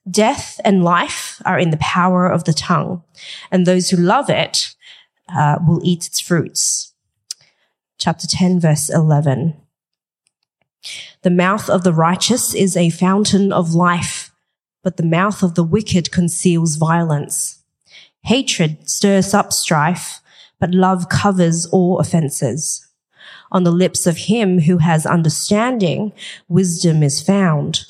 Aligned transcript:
Death 0.09 0.59
and 0.65 0.83
life 0.83 1.41
are 1.45 1.59
in 1.59 1.69
the 1.69 1.77
power 1.77 2.27
of 2.27 2.45
the 2.45 2.53
tongue, 2.53 3.03
and 3.51 3.65
those 3.65 3.89
who 3.89 3.97
love 3.97 4.29
it 4.29 4.75
uh, 5.33 5.59
will 5.67 5.81
eat 5.83 6.07
its 6.07 6.19
fruits. 6.19 6.93
Chapter 7.97 8.27
10, 8.27 8.59
verse 8.59 8.89
11. 8.89 9.55
The 11.21 11.29
mouth 11.29 11.69
of 11.69 11.83
the 11.83 11.93
righteous 11.93 12.53
is 12.53 12.77
a 12.77 12.89
fountain 12.89 13.51
of 13.51 13.73
life, 13.73 14.31
but 14.83 14.97
the 14.97 15.05
mouth 15.05 15.43
of 15.43 15.55
the 15.55 15.63
wicked 15.63 16.11
conceals 16.11 16.75
violence. 16.75 17.61
Hatred 18.23 18.89
stirs 18.89 19.33
up 19.33 19.51
strife, 19.51 20.21
but 20.59 20.73
love 20.73 21.09
covers 21.09 21.65
all 21.67 21.99
offenses. 21.99 22.85
On 23.51 23.63
the 23.63 23.71
lips 23.71 24.05
of 24.05 24.17
him 24.17 24.61
who 24.61 24.77
has 24.77 25.05
understanding, 25.05 26.13
wisdom 26.47 27.01
is 27.01 27.21
found, 27.21 27.85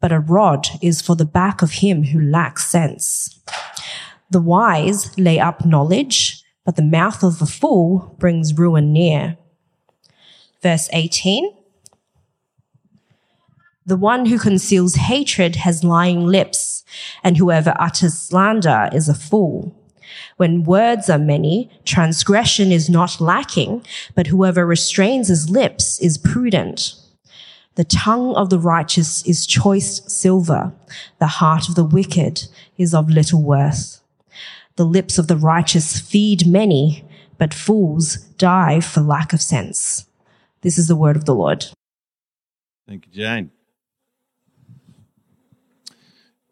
but 0.00 0.12
a 0.12 0.20
rod 0.20 0.68
is 0.82 1.00
for 1.00 1.14
the 1.14 1.24
back 1.24 1.62
of 1.62 1.72
him 1.72 2.04
who 2.04 2.20
lacks 2.20 2.66
sense. 2.66 3.38
The 4.30 4.40
wise 4.40 5.16
lay 5.18 5.38
up 5.38 5.64
knowledge, 5.64 6.42
but 6.64 6.76
the 6.76 6.82
mouth 6.82 7.22
of 7.22 7.38
the 7.38 7.46
fool 7.46 8.16
brings 8.18 8.58
ruin 8.58 8.92
near. 8.92 9.36
Verse 10.62 10.88
18. 10.92 11.63
The 13.86 13.96
one 13.96 14.26
who 14.26 14.38
conceals 14.38 14.94
hatred 14.94 15.56
has 15.56 15.84
lying 15.84 16.24
lips, 16.24 16.84
and 17.22 17.36
whoever 17.36 17.74
utters 17.78 18.18
slander 18.18 18.88
is 18.92 19.08
a 19.08 19.14
fool. 19.14 19.74
When 20.36 20.64
words 20.64 21.10
are 21.10 21.18
many, 21.18 21.70
transgression 21.84 22.72
is 22.72 22.88
not 22.88 23.20
lacking, 23.20 23.84
but 24.14 24.28
whoever 24.28 24.64
restrains 24.66 25.28
his 25.28 25.50
lips 25.50 26.00
is 26.00 26.16
prudent. 26.16 26.94
The 27.74 27.84
tongue 27.84 28.34
of 28.36 28.50
the 28.50 28.58
righteous 28.58 29.22
is 29.26 29.46
choice 29.46 30.00
silver. 30.06 30.72
The 31.18 31.26
heart 31.26 31.68
of 31.68 31.74
the 31.74 31.84
wicked 31.84 32.46
is 32.78 32.94
of 32.94 33.10
little 33.10 33.42
worth. 33.42 34.00
The 34.76 34.84
lips 34.86 35.18
of 35.18 35.28
the 35.28 35.36
righteous 35.36 36.00
feed 36.00 36.46
many, 36.46 37.04
but 37.36 37.52
fools 37.52 38.16
die 38.38 38.80
for 38.80 39.00
lack 39.00 39.32
of 39.32 39.42
sense. 39.42 40.06
This 40.62 40.78
is 40.78 40.88
the 40.88 40.96
word 40.96 41.16
of 41.16 41.26
the 41.26 41.34
Lord. 41.34 41.66
Thank 42.86 43.06
you, 43.06 43.12
Jane. 43.12 43.50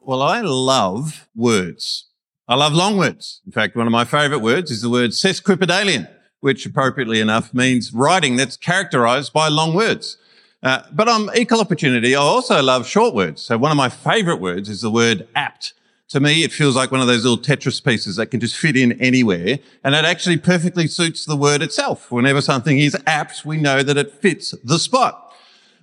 Well, 0.05 0.21
I 0.21 0.41
love 0.41 1.29
words. 1.35 2.09
I 2.49 2.57
love 2.57 2.73
long 2.73 2.97
words. 2.97 3.41
In 3.47 3.53
fact, 3.53 3.77
one 3.77 3.87
of 3.87 3.93
my 3.93 4.05
favorite 4.05 4.41
words 4.41 4.73
is 4.73 4.83
the 4.83 4.91
word 4.91 5.11
sesquipedalian, 5.11 6.09
which 6.41 6.67
appropriately 6.67 7.21
enough 7.21 7.55
means 7.55 7.95
writing 7.95 8.35
that's 8.35 8.57
characterized 8.57 9.33
by 9.33 9.47
long 9.47 9.75
words. 9.77 10.17
Uh, 10.61 10.83
but 10.93 11.09
on 11.09 11.31
equal 11.37 11.61
opportunity, 11.61 12.17
I 12.17 12.21
also 12.21 12.61
love 12.61 12.85
short 12.85 13.15
words. 13.15 13.43
So 13.43 13.57
one 13.57 13.71
of 13.71 13.77
my 13.77 13.89
favorite 13.89 14.41
words 14.41 14.69
is 14.69 14.81
the 14.81 14.91
word 14.91 15.29
apt. 15.37 15.73
To 16.09 16.19
me, 16.19 16.43
it 16.43 16.53
feels 16.53 16.75
like 16.75 16.91
one 16.91 17.01
of 17.01 17.07
those 17.07 17.23
little 17.23 17.39
Tetris 17.39 17.83
pieces 17.83 18.17
that 18.17 18.27
can 18.27 18.41
just 18.41 18.57
fit 18.57 18.77
in 18.77 19.01
anywhere. 19.01 19.61
And 19.85 19.95
it 19.95 20.05
actually 20.05 20.37
perfectly 20.37 20.89
suits 20.89 21.25
the 21.25 21.37
word 21.37 21.63
itself. 21.63 22.11
Whenever 22.11 22.41
something 22.41 22.81
is 22.81 22.97
apt, 23.07 23.45
we 23.45 23.57
know 23.57 23.85
that 23.85 23.97
it 23.97 24.11
fits 24.11 24.53
the 24.65 24.81
spot. 24.81 25.22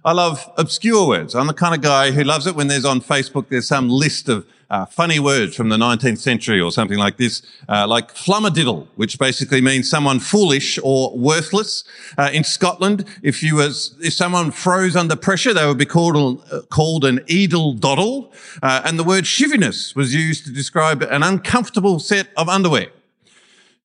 I 0.06 0.14
love 0.14 0.50
obscure 0.58 1.06
words. 1.06 1.36
I'm 1.36 1.48
the 1.48 1.54
kind 1.54 1.76
of 1.76 1.82
guy 1.82 2.12
who 2.12 2.24
loves 2.24 2.48
it 2.48 2.56
when 2.56 2.68
there's 2.68 2.86
on 2.86 3.02
Facebook, 3.02 3.50
there's 3.50 3.68
some 3.68 3.90
list 3.90 4.30
of 4.30 4.46
uh, 4.70 4.86
funny 4.86 5.20
words 5.20 5.58
from 5.58 5.68
the 5.68 5.76
19th 5.76 6.20
century 6.20 6.62
or 6.62 6.72
something 6.72 6.98
like 6.98 7.18
this, 7.18 7.42
uh, 7.68 7.86
like 7.86 8.14
flummadiddle, 8.16 8.88
which 8.96 9.20
basically 9.20 9.60
means 9.60 9.90
someone 9.90 10.20
foolish 10.20 10.80
or 10.84 11.18
worthless. 11.18 11.84
Uh, 12.18 12.30
in 12.32 12.46
Scotland, 12.46 13.04
if 13.24 13.44
you 13.44 13.56
was, 13.56 13.94
if 14.00 14.14
someone 14.14 14.52
froze 14.52 14.96
under 14.96 15.18
pressure, 15.18 15.54
they 15.54 15.68
would 15.68 15.78
be 15.78 15.86
called, 15.86 16.42
uh, 16.50 16.62
called 16.70 17.04
an 17.04 17.20
edel 17.28 17.74
doddle. 17.74 18.32
Uh, 18.64 18.82
and 18.86 18.98
the 18.98 19.04
word 19.04 19.26
shivviness 19.26 19.98
was 19.98 20.16
used 20.16 20.46
to 20.46 20.52
describe 20.54 21.02
an 21.02 21.24
uncomfortable 21.24 22.00
set 22.00 22.30
of 22.38 22.48
underwear. 22.48 22.88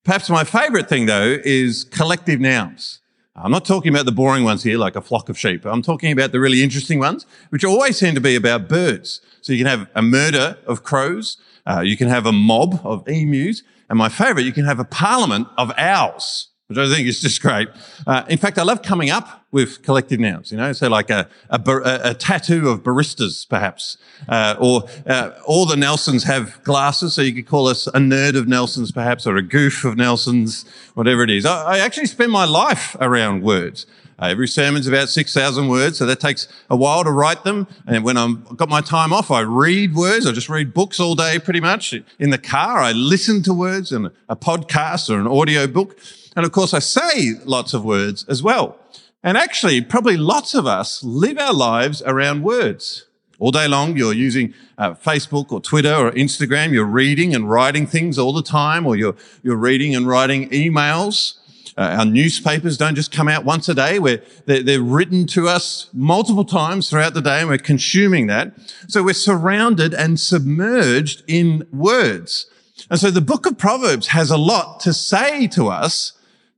Perhaps 0.04 0.30
my 0.30 0.44
favorite 0.44 0.88
thing 0.88 1.06
though 1.06 1.38
is 1.44 1.82
collective 1.82 2.38
nouns. 2.38 3.00
I'm 3.36 3.50
not 3.50 3.64
talking 3.64 3.92
about 3.92 4.06
the 4.06 4.12
boring 4.12 4.44
ones 4.44 4.62
here, 4.62 4.78
like 4.78 4.94
a 4.94 5.00
flock 5.00 5.28
of 5.28 5.36
sheep. 5.36 5.64
I'm 5.64 5.82
talking 5.82 6.12
about 6.12 6.30
the 6.30 6.38
really 6.38 6.62
interesting 6.62 7.00
ones, 7.00 7.26
which 7.48 7.64
always 7.64 7.98
seem 7.98 8.14
to 8.14 8.20
be 8.20 8.36
about 8.36 8.68
birds. 8.68 9.20
So 9.40 9.52
you 9.52 9.64
can 9.64 9.66
have 9.66 9.88
a 9.96 10.02
murder 10.02 10.56
of 10.66 10.84
crows. 10.84 11.36
Uh, 11.66 11.80
you 11.80 11.96
can 11.96 12.08
have 12.08 12.26
a 12.26 12.32
mob 12.32 12.80
of 12.84 13.06
emus. 13.08 13.64
And 13.88 13.98
my 13.98 14.08
favorite, 14.08 14.44
you 14.44 14.52
can 14.52 14.64
have 14.66 14.78
a 14.78 14.84
parliament 14.84 15.48
of 15.58 15.72
owls 15.76 16.48
which 16.76 16.90
I 16.90 16.92
think 16.92 17.06
is 17.06 17.20
just 17.20 17.40
great. 17.40 17.68
Uh, 18.06 18.24
in 18.28 18.38
fact, 18.38 18.58
I 18.58 18.62
love 18.62 18.82
coming 18.82 19.10
up 19.10 19.44
with 19.52 19.82
collective 19.82 20.18
nouns, 20.18 20.50
you 20.50 20.58
know, 20.58 20.72
so 20.72 20.88
like 20.88 21.10
a, 21.10 21.28
a, 21.48 21.60
a 22.02 22.14
tattoo 22.14 22.68
of 22.68 22.82
baristas, 22.82 23.48
perhaps, 23.48 23.96
uh, 24.28 24.56
or 24.58 24.84
uh, 25.06 25.30
all 25.46 25.66
the 25.66 25.76
Nelsons 25.76 26.24
have 26.24 26.60
glasses, 26.64 27.14
so 27.14 27.22
you 27.22 27.32
could 27.32 27.46
call 27.46 27.68
us 27.68 27.86
a 27.88 27.92
nerd 27.92 28.36
of 28.36 28.48
Nelsons, 28.48 28.90
perhaps, 28.90 29.26
or 29.26 29.36
a 29.36 29.42
goof 29.42 29.84
of 29.84 29.96
Nelsons, 29.96 30.64
whatever 30.94 31.22
it 31.22 31.30
is. 31.30 31.46
I, 31.46 31.76
I 31.76 31.78
actually 31.78 32.06
spend 32.06 32.32
my 32.32 32.44
life 32.44 32.96
around 33.00 33.42
words. 33.42 33.86
Uh, 34.18 34.26
every 34.26 34.46
sermon's 34.46 34.86
about 34.86 35.08
6,000 35.08 35.68
words, 35.68 35.98
so 35.98 36.06
that 36.06 36.20
takes 36.20 36.46
a 36.70 36.76
while 36.76 37.02
to 37.04 37.10
write 37.10 37.42
them. 37.44 37.66
And 37.86 38.04
when 38.04 38.16
I've 38.16 38.56
got 38.56 38.68
my 38.68 38.80
time 38.80 39.12
off, 39.12 39.30
I 39.30 39.40
read 39.40 39.94
words. 39.94 40.26
I 40.26 40.32
just 40.32 40.48
read 40.48 40.72
books 40.72 41.00
all 41.00 41.14
day 41.14 41.38
pretty 41.38 41.60
much. 41.60 41.94
In 42.18 42.30
the 42.30 42.38
car, 42.38 42.78
I 42.78 42.92
listen 42.92 43.42
to 43.44 43.54
words 43.54 43.90
and 43.90 44.10
a 44.28 44.36
podcast 44.36 45.10
or 45.10 45.18
an 45.18 45.26
audio 45.26 45.66
book. 45.66 45.98
And 46.36 46.44
of 46.44 46.52
course, 46.52 46.74
I 46.74 46.78
say 46.80 47.34
lots 47.44 47.74
of 47.74 47.84
words 47.84 48.24
as 48.28 48.42
well. 48.42 48.78
And 49.22 49.38
actually, 49.38 49.80
probably 49.80 50.16
lots 50.16 50.54
of 50.54 50.66
us 50.66 51.02
live 51.02 51.38
our 51.38 51.54
lives 51.54 52.02
around 52.02 52.42
words. 52.42 53.06
All 53.38 53.50
day 53.50 53.66
long, 53.66 53.96
you're 53.96 54.12
using 54.12 54.54
uh, 54.78 54.94
Facebook 54.94 55.50
or 55.50 55.60
Twitter 55.60 55.94
or 55.94 56.12
Instagram. 56.12 56.72
You're 56.72 56.84
reading 56.84 57.34
and 57.34 57.50
writing 57.50 57.86
things 57.86 58.18
all 58.18 58.32
the 58.32 58.42
time, 58.42 58.86
or 58.86 58.96
you're, 58.96 59.16
you're 59.42 59.56
reading 59.56 59.94
and 59.94 60.06
writing 60.06 60.48
emails. 60.50 61.38
Uh, 61.76 61.96
our 61.98 62.04
newspapers 62.04 62.76
don't 62.76 62.94
just 62.94 63.10
come 63.10 63.28
out 63.28 63.44
once 63.44 63.68
a 63.68 63.74
day. 63.74 63.98
We're, 63.98 64.22
they're, 64.46 64.62
they're 64.62 64.82
written 64.82 65.26
to 65.28 65.48
us 65.48 65.88
multiple 65.92 66.44
times 66.44 66.88
throughout 66.88 67.14
the 67.14 67.20
day 67.20 67.40
and 67.40 67.48
we're 67.48 67.58
consuming 67.58 68.28
that. 68.28 68.52
So 68.86 69.02
we're 69.02 69.14
surrounded 69.14 69.92
and 69.92 70.20
submerged 70.20 71.24
in 71.26 71.66
words. 71.72 72.46
And 72.90 73.00
so 73.00 73.10
the 73.10 73.20
book 73.20 73.46
of 73.46 73.58
Proverbs 73.58 74.08
has 74.08 74.30
a 74.30 74.36
lot 74.36 74.78
to 74.80 74.92
say 74.92 75.48
to 75.48 75.68
us 75.68 76.12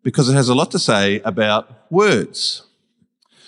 because 0.07 0.29
it 0.29 0.35
has 0.35 0.49
a 0.49 0.55
lot 0.55 0.71
to 0.71 0.79
say 0.79 1.19
about 1.25 1.91
words. 1.91 2.63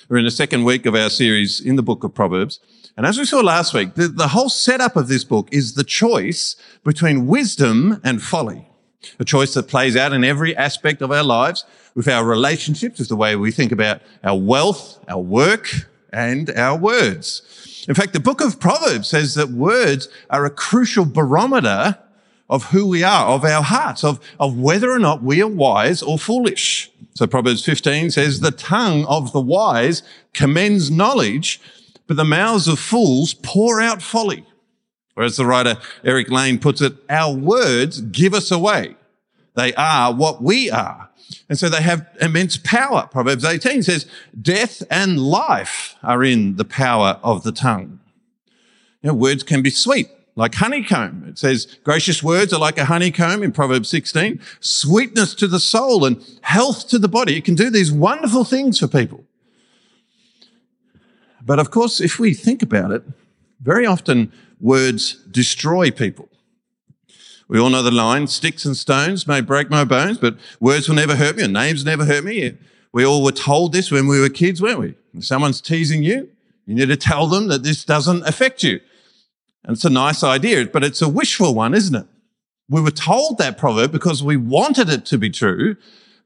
We're 0.09 0.17
in 0.17 0.25
the 0.25 0.31
second 0.33 0.65
week 0.65 0.87
of 0.87 0.95
our 0.97 1.09
series 1.09 1.61
in 1.61 1.77
the 1.77 1.85
book 1.85 2.03
of 2.03 2.13
Proverbs. 2.15 2.59
And 2.97 3.07
as 3.07 3.17
we 3.17 3.27
saw 3.27 3.39
last 3.39 3.73
week, 3.73 3.95
the, 3.95 4.09
the 4.09 4.27
whole 4.27 4.49
setup 4.49 4.97
of 4.97 5.07
this 5.07 5.23
book 5.23 5.49
is 5.53 5.75
the 5.75 5.85
choice 5.85 6.57
between 6.83 7.29
wisdom 7.29 8.01
and 8.03 8.21
folly. 8.21 8.69
A 9.21 9.25
choice 9.25 9.55
that 9.55 9.69
plays 9.69 9.97
out 9.97 10.13
in 10.13 10.25
every 10.25 10.57
aspect 10.57 11.01
of 11.01 11.13
our 11.13 11.23
lives 11.23 11.65
with 11.95 12.09
our 12.09 12.25
relationships, 12.25 12.99
with 12.99 13.09
the 13.09 13.15
way 13.15 13.37
we 13.37 13.53
think 13.53 13.71
about 13.71 14.03
our 14.25 14.37
wealth, 14.37 14.99
our 15.07 15.23
work, 15.23 15.69
and 16.13 16.51
our 16.51 16.77
words. 16.77 17.85
In 17.89 17.95
fact, 17.95 18.15
the 18.15 18.19
book 18.19 18.41
of 18.41 18.59
Proverbs 18.59 19.07
says 19.07 19.37
that 19.37 19.51
words 19.51 20.09
are 20.29 20.45
a 20.45 20.51
crucial 20.51 21.05
barometer 21.05 21.97
of 22.49 22.65
who 22.65 22.87
we 22.87 23.03
are, 23.03 23.27
of 23.27 23.45
our 23.45 23.63
hearts, 23.63 24.03
of, 24.03 24.21
of 24.41 24.59
whether 24.59 24.91
or 24.91 24.99
not 24.99 25.23
we 25.23 25.43
are 25.43 25.49
wise 25.49 26.03
or 26.03 26.19
foolish. 26.19 26.91
So 27.15 27.27
Proverbs 27.27 27.65
15 27.65 28.11
says, 28.11 28.41
the 28.41 28.51
tongue 28.51 29.05
of 29.07 29.33
the 29.33 29.41
wise 29.41 30.03
commends 30.33 30.91
knowledge, 30.91 31.61
but 32.07 32.17
the 32.17 32.25
mouths 32.25 32.69
of 32.69 32.79
fools 32.79 33.35
pour 33.35 33.81
out 33.81 34.01
folly. 34.01 34.47
Or 35.17 35.25
as 35.25 35.37
the 35.37 35.45
writer 35.45 35.77
Eric 36.05 36.31
Lane 36.31 36.59
puts 36.59 36.81
it, 36.81 36.95
our 37.11 37.35
words 37.35 38.01
give 38.01 38.33
us 38.33 38.51
away. 38.51 38.95
They 39.55 39.75
are 39.75 40.15
what 40.15 40.43
we 40.43 40.71
are. 40.71 41.11
And 41.49 41.59
so 41.59 41.69
they 41.69 41.83
have 41.83 42.07
immense 42.21 42.57
power. 42.57 43.09
Proverbs 43.11 43.45
18 43.45 43.83
says, 43.83 44.07
death 44.41 44.83
and 44.91 45.19
life 45.19 45.97
are 46.03 46.23
in 46.25 46.57
the 46.57 46.65
power 46.65 47.19
of 47.23 47.43
the 47.43 47.53
tongue. 47.53 48.01
You 49.03 49.09
know, 49.09 49.15
words 49.15 49.43
can 49.43 49.61
be 49.61 49.71
sweet 49.71 50.09
like 50.39 50.55
honeycomb. 50.55 51.25
It 51.27 51.37
says 51.37 51.67
gracious 51.83 52.23
words 52.23 52.53
are 52.53 52.61
like 52.61 52.79
a 52.79 52.85
honeycomb 52.85 53.43
in 53.43 53.51
Proverbs 53.51 53.89
16, 53.89 54.41
sweetness 54.61 55.35
to 55.35 55.49
the 55.49 55.59
soul 55.59 56.05
and 56.05 56.25
health 56.43 56.87
to 56.89 56.99
the 56.99 57.09
body. 57.09 57.37
It 57.37 57.45
can 57.45 57.57
do 57.57 57.71
these 57.71 57.91
wonderful 57.91 58.45
things 58.45 58.79
for 58.79 58.87
people. 58.87 59.25
But 61.45 61.59
of 61.59 61.73
course, 61.73 62.01
if 62.01 62.21
we 62.21 62.35
think 62.35 62.63
about 62.63 62.93
it, 62.93 63.03
very 63.61 63.85
often 63.85 64.33
words 64.61 65.15
destroy 65.29 65.91
people. 65.91 66.29
We 67.49 67.59
all 67.59 67.71
know 67.71 67.83
the 67.83 67.91
line, 67.91 68.29
sticks 68.29 68.65
and 68.65 68.77
stones 68.77 69.27
may 69.27 69.41
break 69.41 69.71
my 69.71 69.85
bones, 69.85 70.19
but 70.19 70.37
words 70.61 70.89
will 70.89 70.95
never 70.95 71.17
hurt 71.17 71.37
me, 71.37 71.45
and 71.45 71.53
names 71.53 71.85
never 71.85 72.05
hurt 72.05 72.23
me. 72.23 72.57
We 72.93 73.05
all 73.05 73.25
were 73.25 73.33
told 73.33 73.73
this 73.73 73.91
when 73.91 74.07
we 74.07 74.21
were 74.21 74.29
kids, 74.29 74.63
weren't 74.63 74.79
we? 74.79 74.95
If 75.15 75.25
someone's 75.25 75.61
teasing 75.61 76.05
you, 76.05 76.31
you 76.65 76.77
need 76.77 76.91
to 76.91 76.97
tell 76.97 77.27
them 77.27 77.49
that 77.49 77.65
this 77.65 77.85
doesn't 77.85 78.25
affect 78.25 78.63
you. 78.63 78.81
And 79.65 79.75
it's 79.75 79.85
a 79.85 79.91
nice 79.91 80.23
idea, 80.23 80.67
but 80.67 80.85
it's 80.85 81.03
a 81.03 81.09
wishful 81.09 81.55
one, 81.55 81.75
isn't 81.75 81.95
it? 81.95 82.07
We 82.69 82.81
were 82.81 82.91
told 82.91 83.39
that 83.39 83.59
proverb 83.59 83.93
because 83.93 84.23
we 84.23 84.37
wanted 84.37 84.89
it 84.89 85.07
to 85.07 85.19
be 85.19 85.31
true, 85.31 85.77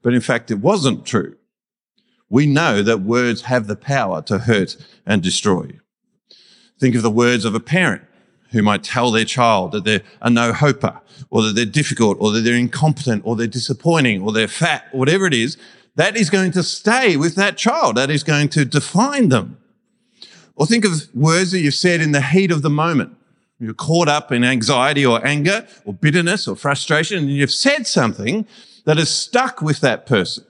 but 0.01 0.13
in 0.13 0.21
fact, 0.21 0.51
it 0.51 0.59
wasn't 0.59 1.05
true. 1.05 1.35
We 2.29 2.45
know 2.45 2.81
that 2.81 3.01
words 3.01 3.43
have 3.43 3.67
the 3.67 3.75
power 3.75 4.21
to 4.23 4.39
hurt 4.39 4.75
and 5.05 5.21
destroy. 5.21 5.79
Think 6.79 6.95
of 6.95 7.01
the 7.01 7.11
words 7.11 7.45
of 7.45 7.55
a 7.55 7.59
parent 7.59 8.03
who 8.51 8.61
might 8.61 8.83
tell 8.83 9.11
their 9.11 9.25
child 9.25 9.71
that 9.71 9.83
they're 9.83 10.03
a 10.21 10.29
no-hoper, 10.29 11.01
or 11.29 11.41
that 11.43 11.55
they're 11.55 11.65
difficult, 11.65 12.17
or 12.19 12.31
that 12.31 12.41
they're 12.41 12.55
incompetent, 12.55 13.23
or 13.25 13.35
they're 13.35 13.47
disappointing, 13.47 14.21
or 14.21 14.31
they're 14.31 14.47
fat, 14.47 14.85
whatever 14.91 15.25
it 15.25 15.33
is, 15.33 15.57
that 15.95 16.15
is 16.17 16.29
going 16.29 16.51
to 16.51 16.63
stay 16.63 17.17
with 17.17 17.35
that 17.35 17.57
child. 17.57 17.97
That 17.97 18.09
is 18.09 18.23
going 18.23 18.49
to 18.49 18.65
define 18.65 19.29
them. 19.29 19.57
Or 20.55 20.65
think 20.65 20.85
of 20.85 21.07
words 21.15 21.51
that 21.51 21.59
you've 21.59 21.73
said 21.73 22.01
in 22.01 22.11
the 22.11 22.21
heat 22.21 22.51
of 22.51 22.61
the 22.61 22.69
moment. 22.69 23.15
You're 23.59 23.73
caught 23.73 24.07
up 24.07 24.31
in 24.31 24.43
anxiety 24.43 25.05
or 25.05 25.25
anger 25.25 25.65
or 25.85 25.93
bitterness 25.93 26.47
or 26.47 26.55
frustration, 26.55 27.19
and 27.19 27.29
you've 27.29 27.51
said 27.51 27.87
something 27.87 28.45
that 28.85 28.97
has 28.97 29.13
stuck 29.13 29.61
with 29.61 29.79
that 29.81 30.05
person. 30.05 30.45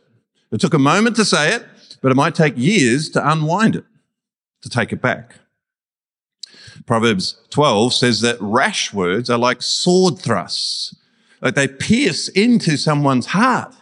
It 0.52 0.60
took 0.62 0.74
a 0.74 0.80
moment 0.80 1.16
to 1.18 1.26
say 1.26 1.54
it, 1.54 1.66
but 2.02 2.12
it 2.12 2.16
might 2.16 2.36
take 2.36 2.58
years 2.58 3.10
to 3.10 3.32
unwind 3.32 3.76
it, 3.76 3.86
to 4.62 4.70
take 4.70 4.92
it 4.92 5.02
back. 5.02 5.36
Proverbs 6.86 7.38
12 7.50 7.94
says 7.94 8.22
that 8.22 8.38
rash 8.40 8.94
words 8.94 9.30
are 9.30 9.38
like 9.38 9.62
sword 9.62 10.20
thrusts, 10.20 10.96
like 11.42 11.56
they 11.56 11.68
pierce 11.68 12.28
into 12.30 12.78
someone's 12.78 13.28
heart. 13.28 13.74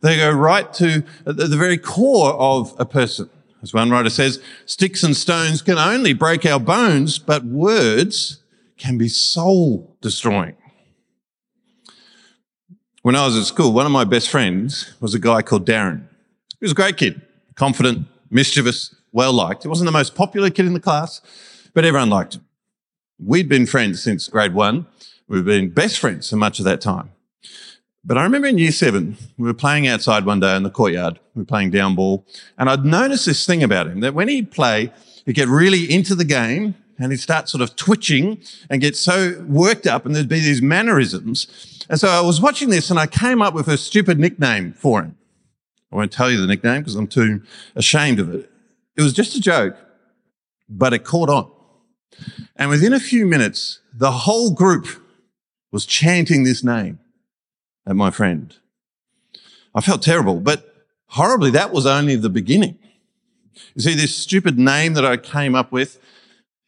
They 0.00 0.16
go 0.16 0.30
right 0.30 0.72
to 0.74 1.04
the 1.24 1.56
very 1.56 1.78
core 1.78 2.34
of 2.34 2.74
a 2.78 2.84
person. 2.84 3.28
As 3.62 3.74
one 3.74 3.90
writer 3.90 4.10
says, 4.10 4.40
sticks 4.64 5.02
and 5.02 5.16
stones 5.16 5.62
can 5.62 5.78
only 5.78 6.12
break 6.12 6.46
our 6.46 6.60
bones, 6.60 7.18
but 7.18 7.44
words 7.44 8.38
can 8.78 8.98
be 8.98 9.08
soul 9.08 9.96
destroying. 10.00 10.56
When 13.02 13.14
I 13.14 13.24
was 13.24 13.38
at 13.38 13.44
school, 13.44 13.72
one 13.72 13.86
of 13.86 13.92
my 13.92 14.04
best 14.04 14.28
friends 14.28 14.94
was 15.00 15.14
a 15.14 15.18
guy 15.18 15.42
called 15.42 15.66
Darren. 15.66 16.08
He 16.58 16.64
was 16.64 16.72
a 16.72 16.74
great 16.74 16.96
kid, 16.96 17.22
confident, 17.54 18.06
mischievous, 18.30 18.94
well 19.12 19.32
liked. 19.32 19.62
He 19.62 19.68
wasn't 19.68 19.86
the 19.86 19.92
most 19.92 20.14
popular 20.14 20.50
kid 20.50 20.66
in 20.66 20.72
the 20.72 20.80
class, 20.80 21.20
but 21.72 21.84
everyone 21.84 22.10
liked 22.10 22.34
him. 22.34 22.44
We'd 23.18 23.48
been 23.48 23.66
friends 23.66 24.02
since 24.02 24.28
grade 24.28 24.54
one. 24.54 24.86
We've 25.28 25.44
been 25.44 25.70
best 25.70 25.98
friends 25.98 26.28
for 26.30 26.36
much 26.36 26.58
of 26.58 26.64
that 26.64 26.80
time. 26.80 27.12
But 28.04 28.18
I 28.18 28.22
remember 28.22 28.46
in 28.46 28.58
year 28.58 28.72
seven, 28.72 29.16
we 29.36 29.46
were 29.46 29.54
playing 29.54 29.88
outside 29.88 30.24
one 30.24 30.38
day 30.38 30.54
in 30.54 30.62
the 30.62 30.70
courtyard. 30.70 31.18
We 31.34 31.42
were 31.42 31.46
playing 31.46 31.70
down 31.70 31.96
ball. 31.96 32.24
And 32.56 32.70
I'd 32.70 32.84
noticed 32.84 33.26
this 33.26 33.44
thing 33.44 33.62
about 33.64 33.88
him 33.88 34.00
that 34.00 34.14
when 34.14 34.28
he'd 34.28 34.52
play, 34.52 34.92
he'd 35.24 35.34
get 35.34 35.48
really 35.48 35.92
into 35.92 36.14
the 36.14 36.24
game 36.24 36.76
and 36.98 37.12
he'd 37.12 37.20
start 37.20 37.48
sort 37.48 37.62
of 37.62 37.76
twitching 37.76 38.40
and 38.70 38.80
get 38.80 38.96
so 38.96 39.44
worked 39.46 39.86
up 39.86 40.06
and 40.06 40.14
there'd 40.14 40.28
be 40.28 40.40
these 40.40 40.62
mannerisms. 40.62 41.84
And 41.88 42.00
so 42.00 42.08
I 42.08 42.20
was 42.20 42.40
watching 42.40 42.70
this 42.70 42.90
and 42.90 42.98
I 42.98 43.06
came 43.06 43.42
up 43.42 43.54
with 43.54 43.68
a 43.68 43.76
stupid 43.76 44.18
nickname 44.18 44.72
for 44.72 45.02
him. 45.02 45.16
I 45.92 45.96
won't 45.96 46.12
tell 46.12 46.30
you 46.30 46.40
the 46.40 46.46
nickname 46.46 46.80
because 46.80 46.96
I'm 46.96 47.06
too 47.06 47.42
ashamed 47.74 48.18
of 48.18 48.34
it. 48.34 48.50
It 48.96 49.02
was 49.02 49.12
just 49.12 49.36
a 49.36 49.40
joke, 49.40 49.76
but 50.68 50.92
it 50.92 51.04
caught 51.04 51.28
on. 51.28 51.50
And 52.56 52.70
within 52.70 52.92
a 52.92 53.00
few 53.00 53.26
minutes, 53.26 53.80
the 53.92 54.10
whole 54.10 54.50
group 54.50 54.86
was 55.70 55.84
chanting 55.84 56.44
this 56.44 56.64
name 56.64 56.98
at 57.86 57.96
my 57.96 58.10
friend. 58.10 58.54
I 59.74 59.80
felt 59.80 60.02
terrible, 60.02 60.40
but 60.40 60.86
horribly, 61.08 61.50
that 61.50 61.72
was 61.72 61.84
only 61.84 62.16
the 62.16 62.30
beginning. 62.30 62.78
You 63.74 63.82
see, 63.82 63.94
this 63.94 64.14
stupid 64.14 64.58
name 64.58 64.94
that 64.94 65.04
I 65.04 65.16
came 65.16 65.54
up 65.54 65.70
with 65.72 65.98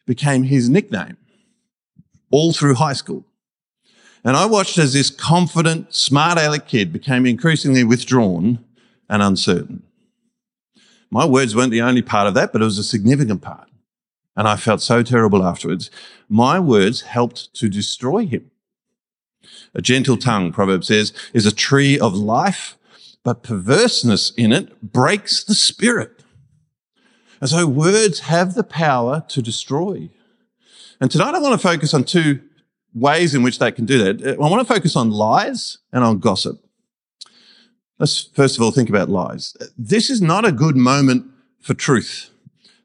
became 0.09 0.41
his 0.41 0.67
nickname 0.67 1.17
all 2.31 2.51
through 2.51 2.73
high 2.73 2.93
school. 2.93 3.23
And 4.23 4.35
I 4.35 4.47
watched 4.47 4.79
as 4.79 4.91
this 4.93 5.11
confident, 5.11 5.93
smart 5.93 6.39
aleck 6.39 6.67
kid 6.67 6.91
became 6.91 7.27
increasingly 7.27 7.83
withdrawn 7.83 8.57
and 9.07 9.21
uncertain. 9.21 9.83
My 11.11 11.25
words 11.25 11.55
weren't 11.55 11.69
the 11.69 11.83
only 11.83 12.01
part 12.01 12.27
of 12.27 12.33
that, 12.33 12.51
but 12.51 12.59
it 12.63 12.65
was 12.65 12.79
a 12.79 12.83
significant 12.83 13.43
part. 13.43 13.69
And 14.35 14.47
I 14.47 14.55
felt 14.55 14.81
so 14.81 15.03
terrible 15.03 15.43
afterwards. 15.43 15.91
My 16.27 16.59
words 16.59 17.01
helped 17.01 17.53
to 17.59 17.69
destroy 17.69 18.25
him. 18.25 18.49
A 19.75 19.81
gentle 19.81 20.17
tongue, 20.17 20.51
Proverb 20.51 20.83
says, 20.85 21.13
is 21.35 21.45
a 21.45 21.55
tree 21.55 21.99
of 21.99 22.15
life, 22.15 22.79
but 23.23 23.43
perverseness 23.43 24.31
in 24.31 24.51
it 24.53 24.81
breaks 24.81 25.43
the 25.43 25.53
spirit. 25.53 26.18
And 27.41 27.49
so 27.49 27.67
words 27.67 28.21
have 28.21 28.53
the 28.53 28.63
power 28.63 29.23
to 29.29 29.41
destroy. 29.41 30.09
And 30.99 31.09
tonight 31.09 31.35
I 31.35 31.39
want 31.39 31.59
to 31.59 31.67
focus 31.67 31.93
on 31.93 32.03
two 32.03 32.41
ways 32.93 33.33
in 33.33 33.43
which 33.43 33.59
they 33.59 33.71
can 33.71 33.85
do 33.85 33.97
that. 34.03 34.37
I 34.37 34.49
want 34.49 34.67
to 34.67 34.73
focus 34.73 34.95
on 34.95 35.11
lies 35.11 35.77
and 35.91 36.03
on 36.03 36.19
gossip. 36.19 36.59
Let's 37.97 38.29
first 38.33 38.57
of 38.57 38.63
all 38.63 38.71
think 38.71 38.89
about 38.89 39.09
lies. 39.09 39.55
This 39.77 40.09
is 40.09 40.21
not 40.21 40.45
a 40.45 40.51
good 40.51 40.75
moment 40.75 41.25
for 41.59 41.73
truth. 41.73 42.29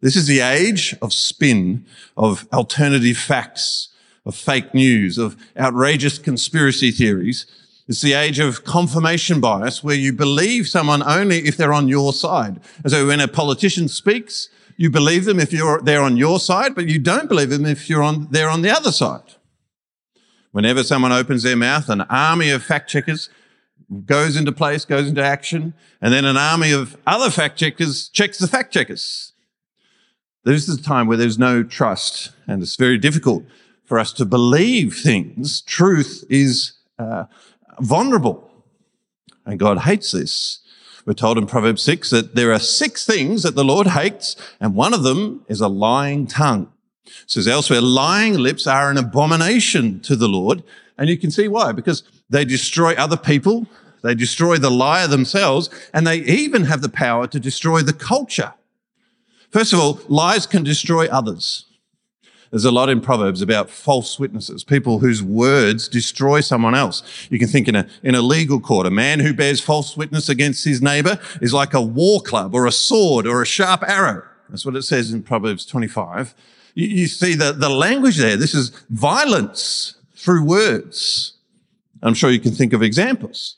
This 0.00 0.16
is 0.16 0.26
the 0.26 0.40
age 0.40 0.94
of 1.00 1.12
spin, 1.12 1.86
of 2.16 2.46
alternative 2.52 3.16
facts, 3.16 3.88
of 4.26 4.34
fake 4.34 4.74
news, 4.74 5.18
of 5.18 5.36
outrageous 5.56 6.18
conspiracy 6.18 6.90
theories. 6.90 7.46
It's 7.86 8.00
the 8.00 8.14
age 8.14 8.38
of 8.38 8.64
confirmation 8.64 9.40
bias 9.40 9.84
where 9.84 9.94
you 9.94 10.12
believe 10.12 10.66
someone 10.68 11.02
only 11.02 11.40
if 11.40 11.56
they're 11.56 11.74
on 11.74 11.88
your 11.88 12.12
side. 12.12 12.60
And 12.82 12.90
so 12.90 13.06
when 13.06 13.20
a 13.20 13.28
politician 13.28 13.88
speaks, 13.88 14.48
you 14.76 14.90
believe 14.90 15.26
them 15.26 15.38
if 15.38 15.52
you're, 15.52 15.80
they're 15.82 16.00
on 16.00 16.16
your 16.16 16.40
side, 16.40 16.74
but 16.74 16.88
you 16.88 16.98
don't 16.98 17.28
believe 17.28 17.50
them 17.50 17.66
if 17.66 17.88
you're 17.90 18.02
on, 18.02 18.28
they're 18.30 18.48
on 18.48 18.62
the 18.62 18.70
other 18.70 18.90
side. 18.90 19.34
Whenever 20.52 20.82
someone 20.82 21.12
opens 21.12 21.42
their 21.42 21.56
mouth, 21.56 21.88
an 21.88 22.02
army 22.02 22.50
of 22.50 22.62
fact 22.62 22.88
checkers 22.88 23.28
goes 24.06 24.36
into 24.36 24.52
place, 24.52 24.84
goes 24.84 25.08
into 25.08 25.22
action, 25.22 25.74
and 26.00 26.12
then 26.12 26.24
an 26.24 26.36
army 26.36 26.72
of 26.72 26.96
other 27.06 27.30
fact 27.30 27.58
checkers 27.58 28.08
checks 28.08 28.38
the 28.38 28.48
fact 28.48 28.72
checkers. 28.72 29.32
This 30.44 30.68
is 30.68 30.78
a 30.78 30.82
time 30.82 31.06
where 31.06 31.16
there's 31.16 31.38
no 31.38 31.62
trust, 31.62 32.30
and 32.46 32.62
it's 32.62 32.76
very 32.76 32.98
difficult 32.98 33.44
for 33.84 33.98
us 33.98 34.12
to 34.14 34.24
believe 34.24 34.96
things. 34.96 35.60
Truth 35.62 36.24
is 36.30 36.72
uh, 36.98 37.24
vulnerable. 37.80 38.50
And 39.46 39.58
God 39.58 39.78
hates 39.78 40.12
this. 40.12 40.60
We're 41.06 41.12
told 41.12 41.36
in 41.36 41.46
Proverbs 41.46 41.82
6 41.82 42.10
that 42.10 42.34
there 42.34 42.52
are 42.52 42.58
six 42.58 43.04
things 43.04 43.42
that 43.42 43.54
the 43.54 43.64
Lord 43.64 43.88
hates, 43.88 44.36
and 44.58 44.74
one 44.74 44.94
of 44.94 45.02
them 45.02 45.44
is 45.48 45.60
a 45.60 45.68
lying 45.68 46.26
tongue. 46.26 46.72
It 47.06 47.12
says 47.26 47.46
elsewhere, 47.46 47.82
lying 47.82 48.34
lips 48.38 48.66
are 48.66 48.90
an 48.90 48.96
abomination 48.96 50.00
to 50.00 50.16
the 50.16 50.28
Lord. 50.28 50.62
And 50.96 51.10
you 51.10 51.18
can 51.18 51.30
see 51.30 51.48
why, 51.48 51.72
because 51.72 52.02
they 52.30 52.44
destroy 52.44 52.94
other 52.94 53.18
people, 53.18 53.66
they 54.02 54.14
destroy 54.14 54.56
the 54.56 54.70
liar 54.70 55.06
themselves, 55.06 55.68
and 55.92 56.06
they 56.06 56.18
even 56.18 56.64
have 56.64 56.80
the 56.80 56.88
power 56.88 57.26
to 57.26 57.40
destroy 57.40 57.82
the 57.82 57.92
culture. 57.92 58.54
First 59.50 59.72
of 59.72 59.80
all, 59.80 60.00
lies 60.08 60.46
can 60.46 60.62
destroy 60.62 61.06
others. 61.08 61.66
There's 62.54 62.64
a 62.64 62.70
lot 62.70 62.88
in 62.88 63.00
Proverbs 63.00 63.42
about 63.42 63.68
false 63.68 64.16
witnesses, 64.16 64.62
people 64.62 65.00
whose 65.00 65.20
words 65.20 65.88
destroy 65.88 66.40
someone 66.40 66.76
else. 66.76 67.02
You 67.28 67.36
can 67.36 67.48
think 67.48 67.66
in 67.66 67.74
a, 67.74 67.84
in 68.04 68.14
a 68.14 68.22
legal 68.22 68.60
court, 68.60 68.86
a 68.86 68.92
man 68.92 69.18
who 69.18 69.34
bears 69.34 69.60
false 69.60 69.96
witness 69.96 70.28
against 70.28 70.64
his 70.64 70.80
neighbor 70.80 71.18
is 71.42 71.52
like 71.52 71.74
a 71.74 71.80
war 71.82 72.20
club 72.20 72.54
or 72.54 72.68
a 72.68 72.70
sword 72.70 73.26
or 73.26 73.42
a 73.42 73.44
sharp 73.44 73.82
arrow. 73.82 74.22
That's 74.48 74.64
what 74.64 74.76
it 74.76 74.82
says 74.82 75.12
in 75.12 75.24
Proverbs 75.24 75.66
25. 75.66 76.32
You, 76.74 76.86
you 76.86 77.06
see 77.08 77.34
the, 77.34 77.50
the 77.50 77.68
language 77.68 78.18
there. 78.18 78.36
This 78.36 78.54
is 78.54 78.70
violence 78.88 79.96
through 80.14 80.44
words. 80.44 81.32
I'm 82.04 82.14
sure 82.14 82.30
you 82.30 82.38
can 82.38 82.52
think 82.52 82.72
of 82.72 82.84
examples. 82.84 83.56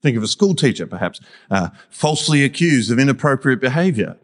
Think 0.00 0.16
of 0.16 0.22
a 0.22 0.28
school 0.28 0.54
teacher, 0.54 0.86
perhaps, 0.86 1.20
uh, 1.50 1.68
falsely 1.90 2.42
accused 2.42 2.90
of 2.90 2.98
inappropriate 2.98 3.60
behavior, 3.60 4.16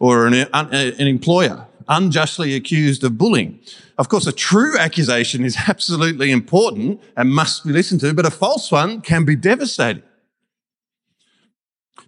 or 0.00 0.26
an, 0.26 0.32
an 0.54 1.06
employer 1.06 1.66
unjustly 1.88 2.54
accused 2.54 3.04
of 3.04 3.18
bullying. 3.18 3.60
Of 3.98 4.08
course, 4.08 4.26
a 4.26 4.32
true 4.32 4.78
accusation 4.78 5.44
is 5.44 5.56
absolutely 5.68 6.30
important 6.30 7.00
and 7.16 7.30
must 7.30 7.66
be 7.66 7.72
listened 7.72 8.00
to, 8.00 8.14
but 8.14 8.26
a 8.26 8.30
false 8.30 8.70
one 8.70 9.00
can 9.00 9.24
be 9.24 9.36
devastating. 9.36 10.02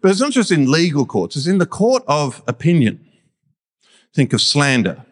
But 0.01 0.11
it's 0.11 0.21
not 0.21 0.33
just 0.33 0.51
in 0.51 0.71
legal 0.71 1.07
courts, 1.07 1.37
it's 1.37 1.47
in 1.47 1.59
the 1.59 1.67
court 1.67 2.03
of 2.07 2.43
opinion. 2.47 3.07
Think 4.15 4.33
of 4.33 4.41
slander. 4.41 5.05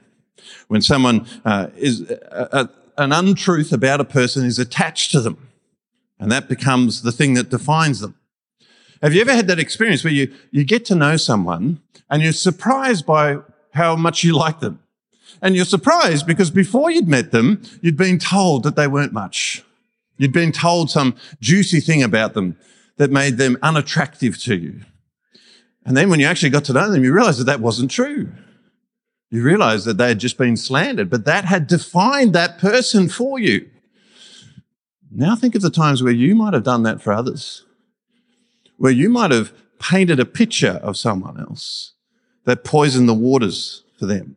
When 0.68 0.82
someone 0.82 1.26
uh, 1.44 1.68
is, 1.76 2.02
uh, 2.10 2.48
uh, 2.52 2.66
an 2.98 3.12
untruth 3.12 3.72
about 3.72 4.00
a 4.00 4.04
person 4.04 4.44
is 4.44 4.58
attached 4.58 5.10
to 5.12 5.20
them. 5.20 5.48
And 6.18 6.30
that 6.30 6.48
becomes 6.48 7.02
the 7.02 7.12
thing 7.12 7.34
that 7.34 7.50
defines 7.50 8.00
them. 8.00 8.16
Have 9.02 9.14
you 9.14 9.20
ever 9.20 9.34
had 9.34 9.48
that 9.48 9.58
experience 9.58 10.04
where 10.04 10.12
you, 10.12 10.32
you 10.50 10.62
get 10.64 10.84
to 10.86 10.94
know 10.94 11.16
someone 11.16 11.80
and 12.08 12.22
you're 12.22 12.32
surprised 12.32 13.04
by 13.04 13.38
how 13.72 13.96
much 13.96 14.24
you 14.24 14.36
like 14.36 14.60
them? 14.60 14.80
And 15.40 15.56
you're 15.56 15.64
surprised 15.64 16.26
because 16.26 16.50
before 16.50 16.90
you'd 16.90 17.08
met 17.08 17.32
them, 17.32 17.62
you'd 17.80 17.96
been 17.96 18.18
told 18.18 18.62
that 18.62 18.76
they 18.76 18.86
weren't 18.86 19.12
much. 19.12 19.64
You'd 20.16 20.32
been 20.32 20.52
told 20.52 20.90
some 20.90 21.16
juicy 21.40 21.80
thing 21.80 22.02
about 22.02 22.34
them 22.34 22.56
that 22.98 23.10
made 23.10 23.38
them 23.38 23.58
unattractive 23.62 24.38
to 24.42 24.54
you. 24.54 24.80
And 25.84 25.96
then 25.96 26.10
when 26.10 26.20
you 26.20 26.26
actually 26.26 26.50
got 26.50 26.64
to 26.66 26.72
know 26.72 26.90
them, 26.90 27.02
you 27.02 27.12
realized 27.12 27.40
that 27.40 27.44
that 27.44 27.60
wasn't 27.60 27.90
true. 27.90 28.30
You 29.30 29.42
realized 29.42 29.86
that 29.86 29.96
they 29.96 30.08
had 30.08 30.20
just 30.20 30.36
been 30.36 30.56
slandered, 30.56 31.08
but 31.08 31.24
that 31.24 31.46
had 31.46 31.66
defined 31.66 32.34
that 32.34 32.58
person 32.58 33.08
for 33.08 33.38
you. 33.38 33.68
Now 35.10 35.34
think 35.34 35.54
of 35.54 35.62
the 35.62 35.70
times 35.70 36.02
where 36.02 36.12
you 36.12 36.34
might 36.34 36.54
have 36.54 36.62
done 36.62 36.82
that 36.84 37.02
for 37.02 37.12
others, 37.12 37.64
where 38.76 38.92
you 38.92 39.08
might 39.08 39.30
have 39.30 39.52
painted 39.80 40.20
a 40.20 40.24
picture 40.24 40.80
of 40.82 40.96
someone 40.96 41.40
else 41.40 41.91
that 42.44 42.64
poisoned 42.64 43.08
the 43.08 43.14
waters 43.14 43.82
for 43.98 44.06
them. 44.06 44.36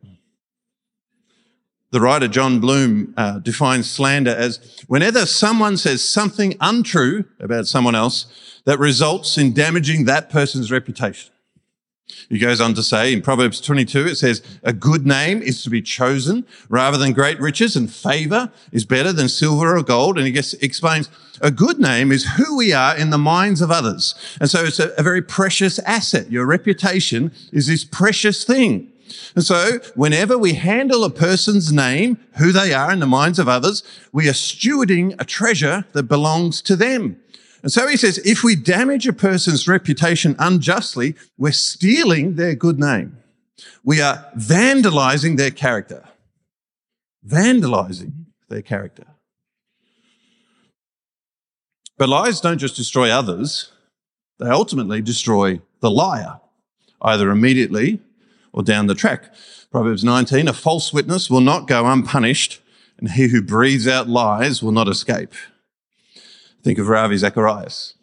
The 1.92 2.00
writer 2.00 2.28
Jon 2.28 2.60
Bloom 2.60 3.14
uh, 3.16 3.38
defines 3.38 3.90
slander 3.90 4.34
as 4.34 4.84
whenever 4.86 5.24
someone 5.24 5.76
says 5.76 6.06
something 6.06 6.54
untrue 6.60 7.24
about 7.40 7.66
someone 7.66 7.94
else 7.94 8.60
that 8.64 8.78
results 8.78 9.38
in 9.38 9.54
damaging 9.54 10.04
that 10.04 10.28
person's 10.28 10.70
reputation. 10.70 11.32
He 12.28 12.38
goes 12.38 12.60
on 12.60 12.74
to 12.74 12.82
say 12.82 13.12
in 13.12 13.22
Proverbs 13.22 13.60
22, 13.60 14.06
it 14.06 14.14
says, 14.16 14.42
a 14.62 14.72
good 14.72 15.06
name 15.06 15.42
is 15.42 15.62
to 15.62 15.70
be 15.70 15.82
chosen 15.82 16.46
rather 16.68 16.96
than 16.96 17.12
great 17.12 17.40
riches 17.40 17.76
and 17.76 17.92
favor 17.92 18.52
is 18.72 18.84
better 18.84 19.12
than 19.12 19.28
silver 19.28 19.76
or 19.76 19.82
gold. 19.82 20.16
And 20.16 20.26
he 20.26 20.32
gets, 20.32 20.54
explains 20.54 21.08
a 21.40 21.50
good 21.50 21.78
name 21.78 22.12
is 22.12 22.32
who 22.36 22.56
we 22.56 22.72
are 22.72 22.96
in 22.96 23.10
the 23.10 23.18
minds 23.18 23.60
of 23.60 23.70
others. 23.70 24.14
And 24.40 24.50
so 24.50 24.64
it's 24.64 24.78
a, 24.78 24.90
a 24.98 25.02
very 25.02 25.22
precious 25.22 25.78
asset. 25.80 26.30
Your 26.30 26.46
reputation 26.46 27.32
is 27.52 27.66
this 27.66 27.84
precious 27.84 28.44
thing. 28.44 28.92
And 29.34 29.44
so 29.44 29.78
whenever 29.94 30.36
we 30.36 30.54
handle 30.54 31.04
a 31.04 31.10
person's 31.10 31.72
name, 31.72 32.18
who 32.38 32.52
they 32.52 32.72
are 32.74 32.92
in 32.92 33.00
the 33.00 33.06
minds 33.06 33.38
of 33.38 33.48
others, 33.48 33.82
we 34.12 34.28
are 34.28 34.32
stewarding 34.32 35.14
a 35.20 35.24
treasure 35.24 35.84
that 35.92 36.04
belongs 36.04 36.60
to 36.62 36.76
them. 36.76 37.20
And 37.62 37.72
so 37.72 37.88
he 37.88 37.96
says, 37.96 38.18
if 38.18 38.44
we 38.44 38.54
damage 38.54 39.06
a 39.08 39.12
person's 39.12 39.66
reputation 39.66 40.36
unjustly, 40.38 41.14
we're 41.36 41.52
stealing 41.52 42.34
their 42.34 42.54
good 42.54 42.78
name. 42.78 43.18
We 43.82 44.00
are 44.00 44.26
vandalizing 44.36 45.36
their 45.36 45.50
character. 45.50 46.04
Vandalizing 47.26 48.26
their 48.48 48.62
character. 48.62 49.04
But 51.98 52.08
lies 52.08 52.40
don't 52.40 52.58
just 52.58 52.76
destroy 52.76 53.10
others, 53.10 53.72
they 54.38 54.48
ultimately 54.48 55.00
destroy 55.00 55.60
the 55.80 55.90
liar, 55.90 56.40
either 57.00 57.30
immediately 57.30 58.00
or 58.52 58.62
down 58.62 58.86
the 58.86 58.94
track. 58.94 59.34
Proverbs 59.70 60.04
19, 60.04 60.48
a 60.48 60.52
false 60.52 60.92
witness 60.92 61.30
will 61.30 61.40
not 61.40 61.66
go 61.66 61.86
unpunished, 61.86 62.60
and 62.98 63.10
he 63.10 63.28
who 63.28 63.42
breathes 63.42 63.88
out 63.88 64.08
lies 64.08 64.62
will 64.62 64.72
not 64.72 64.88
escape. 64.88 65.32
Think 66.62 66.78
of 66.78 66.88
Ravi 66.88 67.16
Zacharias. 67.16 67.94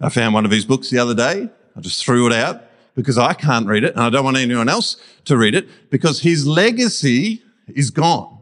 I 0.00 0.08
found 0.08 0.34
one 0.34 0.44
of 0.44 0.50
his 0.50 0.64
books 0.64 0.90
the 0.90 0.98
other 0.98 1.14
day. 1.14 1.48
I 1.76 1.80
just 1.80 2.04
threw 2.04 2.26
it 2.26 2.32
out 2.32 2.62
because 2.94 3.18
I 3.18 3.34
can't 3.34 3.66
read 3.66 3.84
it 3.84 3.94
and 3.94 4.02
I 4.02 4.10
don't 4.10 4.24
want 4.24 4.36
anyone 4.36 4.68
else 4.68 4.96
to 5.26 5.36
read 5.36 5.54
it 5.54 5.90
because 5.90 6.20
his 6.20 6.46
legacy 6.46 7.42
is 7.68 7.90
gone. 7.90 8.38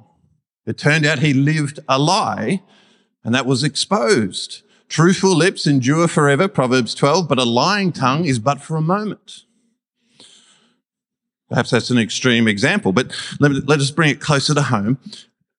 It 0.67 0.79
turned 0.79 1.05
out 1.05 1.19
he 1.19 1.35
lived 1.35 1.81
a 1.89 1.99
lie 1.99 2.63
and 3.25 3.35
that 3.35 3.47
was 3.47 3.65
exposed. 3.65 4.63
Truthful 4.89 5.35
lips 5.35 5.67
endure 5.67 6.07
forever, 6.07 6.47
Proverbs 6.47 6.95
12, 6.95 7.27
but 7.29 7.39
a 7.39 7.45
lying 7.45 7.91
tongue 7.91 8.27
is 8.27 8.39
but 8.39 8.61
for 8.61 8.77
a 8.77 8.83
moment. 8.83 9.45
Perhaps 11.49 11.71
that's 11.71 11.91
an 11.91 11.99
extreme 11.99 12.47
example, 12.47 12.93
but 12.93 13.13
let, 13.41 13.53
let 13.67 13.81
us 13.81 13.91
bring 13.91 14.11
it 14.11 14.21
closer 14.21 14.55
to 14.55 14.63
home. 14.63 14.99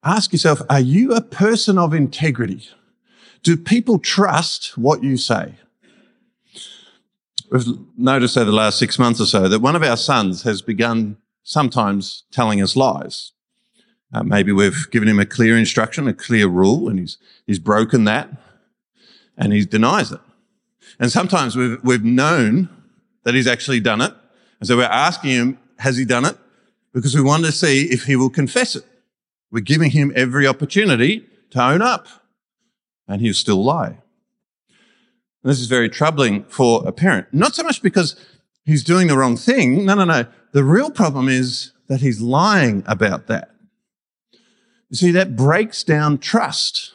Ask 0.03 0.31
yourself, 0.31 0.61
are 0.69 0.79
you 0.79 1.13
a 1.13 1.21
person 1.21 1.77
of 1.77 1.93
integrity? 1.93 2.67
Do 3.43 3.57
people 3.57 3.99
trust 3.99 4.77
what 4.77 5.03
you 5.03 5.17
say? 5.17 5.55
We've 7.51 7.65
noticed 7.97 8.37
over 8.37 8.45
the 8.45 8.55
last 8.55 8.79
six 8.79 8.97
months 8.97 9.21
or 9.21 9.25
so 9.25 9.47
that 9.47 9.61
one 9.61 9.75
of 9.75 9.83
our 9.83 9.97
sons 9.97 10.43
has 10.43 10.61
begun 10.61 11.17
sometimes 11.43 12.23
telling 12.31 12.61
us 12.61 12.75
lies. 12.75 13.31
Uh, 14.15 14.23
maybe 14.23 14.53
we've 14.53 14.89
given 14.91 15.09
him 15.09 15.19
a 15.19 15.25
clear 15.25 15.57
instruction, 15.57 16.07
a 16.07 16.13
clear 16.13 16.47
rule, 16.47 16.87
and 16.87 16.99
he's, 16.99 17.17
he's 17.45 17.59
broken 17.59 18.05
that 18.05 18.29
and 19.37 19.51
he 19.51 19.65
denies 19.65 20.09
it. 20.09 20.21
And 20.97 21.11
sometimes 21.11 21.57
we've, 21.57 21.77
we've 21.83 22.05
known 22.05 22.69
that 23.23 23.33
he's 23.33 23.45
actually 23.45 23.81
done 23.81 23.99
it. 23.99 24.13
And 24.61 24.67
so 24.69 24.77
we're 24.77 24.83
asking 24.85 25.31
him, 25.31 25.59
has 25.79 25.97
he 25.97 26.05
done 26.05 26.23
it? 26.23 26.37
Because 26.93 27.13
we 27.13 27.21
want 27.21 27.43
to 27.43 27.51
see 27.51 27.91
if 27.91 28.05
he 28.05 28.15
will 28.15 28.29
confess 28.29 28.77
it. 28.77 28.85
We're 29.51 29.59
giving 29.59 29.91
him 29.91 30.13
every 30.15 30.47
opportunity 30.47 31.27
to 31.49 31.61
own 31.61 31.81
up 31.81 32.07
and 33.09 33.19
he'll 33.19 33.33
still 33.33 33.61
lie. 33.61 33.87
And 33.87 35.51
this 35.51 35.59
is 35.59 35.67
very 35.67 35.89
troubling 35.89 36.45
for 36.45 36.87
a 36.87 36.93
parent. 36.93 37.27
Not 37.33 37.53
so 37.53 37.63
much 37.63 37.81
because 37.81 38.15
he's 38.63 38.85
doing 38.85 39.07
the 39.07 39.17
wrong 39.17 39.35
thing. 39.35 39.85
No, 39.85 39.93
no, 39.93 40.05
no. 40.05 40.25
The 40.53 40.63
real 40.63 40.89
problem 40.89 41.27
is 41.27 41.73
that 41.89 41.99
he's 41.99 42.21
lying 42.21 42.81
about 42.87 43.27
that. 43.27 43.54
You 44.89 44.97
see, 44.97 45.11
that 45.11 45.35
breaks 45.35 45.83
down 45.83 46.19
trust. 46.19 46.93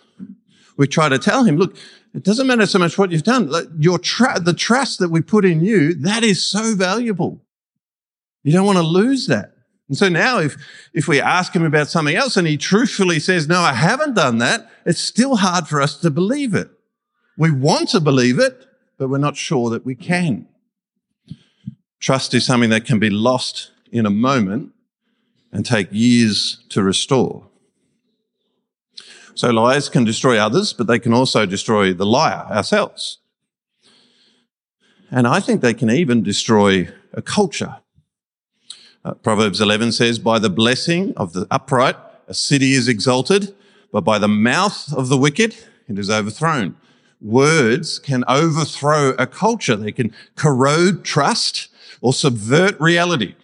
We 0.76 0.86
try 0.86 1.08
to 1.08 1.18
tell 1.18 1.44
him, 1.44 1.56
look, 1.56 1.76
it 2.14 2.24
doesn't 2.24 2.46
matter 2.46 2.66
so 2.66 2.78
much 2.78 2.98
what 2.98 3.10
you've 3.10 3.22
done. 3.22 3.50
Your 3.78 3.98
the 3.98 4.54
trust 4.56 4.98
that 4.98 5.10
we 5.10 5.20
put 5.20 5.44
in 5.44 5.60
you, 5.60 5.94
that 5.94 6.24
is 6.24 6.42
so 6.42 6.74
valuable. 6.74 7.42
You 8.42 8.52
don't 8.52 8.66
want 8.66 8.78
to 8.78 8.84
lose 8.84 9.26
that. 9.26 9.52
And 9.88 9.98
so 9.98 10.08
now 10.08 10.38
if, 10.38 10.56
if 10.94 11.08
we 11.08 11.20
ask 11.20 11.54
him 11.54 11.64
about 11.64 11.88
something 11.88 12.14
else 12.14 12.36
and 12.36 12.46
he 12.46 12.56
truthfully 12.56 13.18
says, 13.18 13.48
no, 13.48 13.60
I 13.60 13.72
haven't 13.72 14.14
done 14.14 14.38
that, 14.38 14.70
it's 14.86 15.00
still 15.00 15.36
hard 15.36 15.66
for 15.66 15.80
us 15.80 15.96
to 16.00 16.10
believe 16.10 16.54
it. 16.54 16.70
We 17.36 17.50
want 17.50 17.88
to 17.90 18.00
believe 18.00 18.38
it, 18.38 18.66
but 18.98 19.08
we're 19.08 19.18
not 19.18 19.36
sure 19.36 19.68
that 19.70 19.84
we 19.84 19.94
can. 19.96 20.46
Trust 21.98 22.34
is 22.34 22.46
something 22.46 22.70
that 22.70 22.84
can 22.84 22.98
be 22.98 23.10
lost 23.10 23.72
in 23.90 24.06
a 24.06 24.10
moment 24.10 24.72
and 25.52 25.66
take 25.66 25.88
years 25.90 26.64
to 26.70 26.82
restore. 26.82 27.49
So 29.34 29.50
lies 29.50 29.88
can 29.88 30.04
destroy 30.04 30.38
others, 30.38 30.72
but 30.72 30.86
they 30.86 30.98
can 30.98 31.12
also 31.12 31.46
destroy 31.46 31.92
the 31.92 32.06
liar, 32.06 32.46
ourselves. 32.50 33.18
And 35.10 35.26
I 35.26 35.40
think 35.40 35.60
they 35.60 35.74
can 35.74 35.90
even 35.90 36.22
destroy 36.22 36.88
a 37.12 37.22
culture. 37.22 37.76
Uh, 39.04 39.14
Proverbs 39.14 39.60
11 39.60 39.92
says, 39.92 40.18
by 40.18 40.38
the 40.38 40.50
blessing 40.50 41.14
of 41.16 41.32
the 41.32 41.46
upright, 41.50 41.96
a 42.28 42.34
city 42.34 42.74
is 42.74 42.86
exalted, 42.86 43.54
but 43.92 44.02
by 44.02 44.18
the 44.18 44.28
mouth 44.28 44.92
of 44.92 45.08
the 45.08 45.16
wicked, 45.16 45.56
it 45.88 45.98
is 45.98 46.10
overthrown. 46.10 46.76
Words 47.20 47.98
can 47.98 48.24
overthrow 48.28 49.10
a 49.18 49.26
culture. 49.26 49.76
They 49.76 49.92
can 49.92 50.14
corrode 50.36 51.04
trust 51.04 51.68
or 52.00 52.12
subvert 52.12 52.80
reality. 52.80 53.34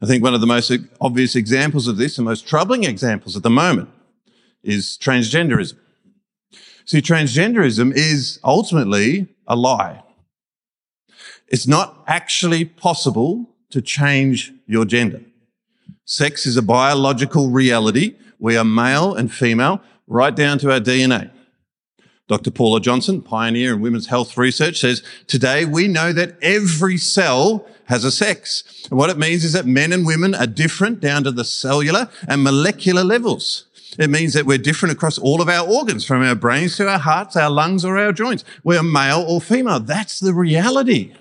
I 0.00 0.06
think 0.06 0.22
one 0.22 0.34
of 0.34 0.40
the 0.40 0.46
most 0.46 0.72
obvious 1.00 1.36
examples 1.36 1.88
of 1.88 1.96
this, 1.96 2.16
the 2.16 2.22
most 2.22 2.46
troubling 2.46 2.84
examples 2.84 3.36
at 3.36 3.42
the 3.42 3.50
moment, 3.50 3.88
is 4.66 4.98
transgenderism. 5.00 5.78
See, 6.84 7.00
transgenderism 7.00 7.92
is 7.94 8.38
ultimately 8.44 9.28
a 9.46 9.56
lie. 9.56 10.02
It's 11.48 11.66
not 11.66 12.02
actually 12.06 12.64
possible 12.64 13.50
to 13.70 13.80
change 13.80 14.52
your 14.66 14.84
gender. 14.84 15.20
Sex 16.04 16.46
is 16.46 16.56
a 16.56 16.62
biological 16.62 17.50
reality. 17.50 18.16
We 18.38 18.56
are 18.56 18.64
male 18.64 19.14
and 19.14 19.32
female 19.32 19.80
right 20.06 20.34
down 20.34 20.58
to 20.60 20.72
our 20.72 20.80
DNA. 20.80 21.30
Dr. 22.28 22.50
Paula 22.50 22.80
Johnson, 22.80 23.22
pioneer 23.22 23.74
in 23.74 23.80
women's 23.80 24.08
health 24.08 24.36
research, 24.36 24.80
says 24.80 25.02
today 25.28 25.64
we 25.64 25.86
know 25.86 26.12
that 26.12 26.36
every 26.42 26.96
cell 26.96 27.66
has 27.84 28.04
a 28.04 28.10
sex. 28.10 28.86
And 28.90 28.98
what 28.98 29.10
it 29.10 29.18
means 29.18 29.44
is 29.44 29.52
that 29.52 29.66
men 29.66 29.92
and 29.92 30.04
women 30.04 30.34
are 30.34 30.46
different 30.46 31.00
down 31.00 31.22
to 31.24 31.30
the 31.30 31.44
cellular 31.44 32.08
and 32.26 32.42
molecular 32.42 33.04
levels. 33.04 33.65
It 33.98 34.10
means 34.10 34.34
that 34.34 34.46
we're 34.46 34.58
different 34.58 34.94
across 34.94 35.18
all 35.18 35.40
of 35.40 35.48
our 35.48 35.66
organs, 35.66 36.04
from 36.04 36.22
our 36.22 36.34
brains 36.34 36.76
to 36.76 36.88
our 36.88 36.98
hearts, 36.98 37.36
our 37.36 37.50
lungs, 37.50 37.84
or 37.84 37.96
our 37.96 38.12
joints. 38.12 38.44
We're 38.62 38.82
male 38.82 39.24
or 39.26 39.40
female. 39.40 39.80
That's 39.80 40.20
the 40.20 40.34
reality. 40.34 41.14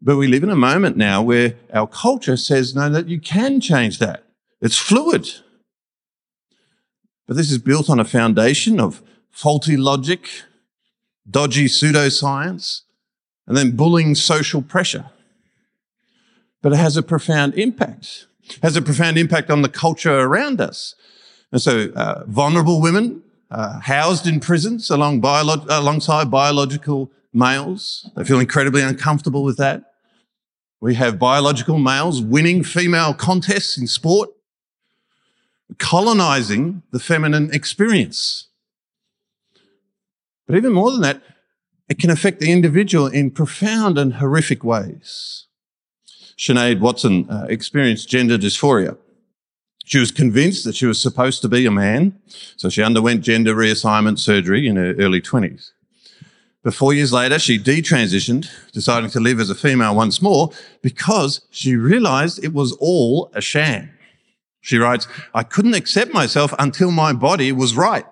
But 0.00 0.16
we 0.16 0.28
live 0.28 0.42
in 0.42 0.50
a 0.50 0.56
moment 0.56 0.96
now 0.96 1.22
where 1.22 1.54
our 1.72 1.86
culture 1.86 2.36
says, 2.36 2.74
no, 2.74 2.88
that 2.90 3.08
you 3.08 3.20
can 3.20 3.60
change 3.60 3.98
that. 3.98 4.24
It's 4.60 4.78
fluid. 4.78 5.28
But 7.26 7.36
this 7.36 7.50
is 7.50 7.58
built 7.58 7.90
on 7.90 7.98
a 7.98 8.04
foundation 8.04 8.80
of 8.80 9.02
faulty 9.30 9.76
logic, 9.76 10.28
dodgy 11.28 11.66
pseudoscience, 11.66 12.82
and 13.46 13.56
then 13.56 13.76
bullying 13.76 14.14
social 14.14 14.62
pressure. 14.62 15.10
But 16.62 16.72
it 16.72 16.76
has 16.76 16.96
a 16.96 17.02
profound 17.02 17.54
impact. 17.54 18.26
has 18.62 18.76
a 18.76 18.82
profound 18.82 19.18
impact 19.18 19.50
on 19.50 19.62
the 19.62 19.68
culture 19.68 20.18
around 20.18 20.60
us. 20.60 20.94
And 21.52 21.60
so, 21.60 21.90
uh, 21.94 22.24
vulnerable 22.26 22.80
women 22.80 23.22
uh, 23.50 23.80
housed 23.80 24.26
in 24.26 24.40
prisons 24.40 24.90
along 24.90 25.24
alongside 25.24 26.30
biological 26.30 27.10
males, 27.32 28.10
they 28.16 28.24
feel 28.24 28.40
incredibly 28.40 28.82
uncomfortable 28.82 29.44
with 29.44 29.56
that. 29.58 29.92
We 30.80 30.94
have 30.96 31.18
biological 31.18 31.78
males 31.78 32.20
winning 32.20 32.62
female 32.64 33.14
contests 33.14 33.78
in 33.78 33.86
sport, 33.86 34.30
colonizing 35.78 36.82
the 36.90 36.98
feminine 36.98 37.50
experience. 37.52 38.48
But 40.46 40.56
even 40.56 40.72
more 40.72 40.90
than 40.90 41.00
that, 41.02 41.22
it 41.88 41.98
can 41.98 42.10
affect 42.10 42.40
the 42.40 42.52
individual 42.52 43.06
in 43.06 43.30
profound 43.30 43.96
and 43.98 44.14
horrific 44.14 44.64
ways. 44.64 45.46
Sinead 46.36 46.80
Watson 46.80 47.28
uh, 47.30 47.46
experienced 47.48 48.08
gender 48.08 48.36
dysphoria. 48.36 48.98
She 49.86 50.00
was 50.00 50.10
convinced 50.10 50.64
that 50.64 50.74
she 50.74 50.86
was 50.86 51.00
supposed 51.00 51.42
to 51.42 51.48
be 51.48 51.64
a 51.64 51.70
man, 51.70 52.20
so 52.56 52.68
she 52.68 52.82
underwent 52.82 53.22
gender 53.22 53.54
reassignment 53.54 54.18
surgery 54.18 54.66
in 54.66 54.74
her 54.74 54.94
early 54.94 55.20
20s. 55.20 55.70
But 56.64 56.74
four 56.74 56.92
years 56.92 57.12
later, 57.12 57.38
she 57.38 57.56
detransitioned, 57.56 58.50
deciding 58.72 59.10
to 59.10 59.20
live 59.20 59.38
as 59.38 59.48
a 59.48 59.54
female 59.54 59.94
once 59.94 60.20
more 60.20 60.50
because 60.82 61.42
she 61.52 61.76
realized 61.76 62.42
it 62.42 62.52
was 62.52 62.72
all 62.80 63.30
a 63.32 63.40
sham. 63.40 63.90
She 64.60 64.76
writes, 64.76 65.06
I 65.32 65.44
couldn't 65.44 65.74
accept 65.74 66.12
myself 66.12 66.52
until 66.58 66.90
my 66.90 67.12
body 67.12 67.52
was 67.52 67.76
right. 67.76 68.04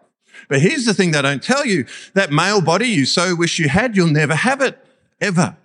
But 0.49 0.61
here's 0.61 0.85
the 0.85 0.95
thing 0.95 1.11
they 1.11 1.23
don't 1.23 1.43
tell 1.43 1.67
you. 1.67 1.87
That 2.13 2.31
male 2.31 2.61
body 2.61 2.87
you 2.87 3.05
so 3.05 3.35
wish 3.35 3.59
you 3.59 3.69
had, 3.69 3.97
you'll 3.97 4.07
never 4.07 4.37
have 4.37 4.61
it. 4.61 4.79
Ever. 5.21 5.57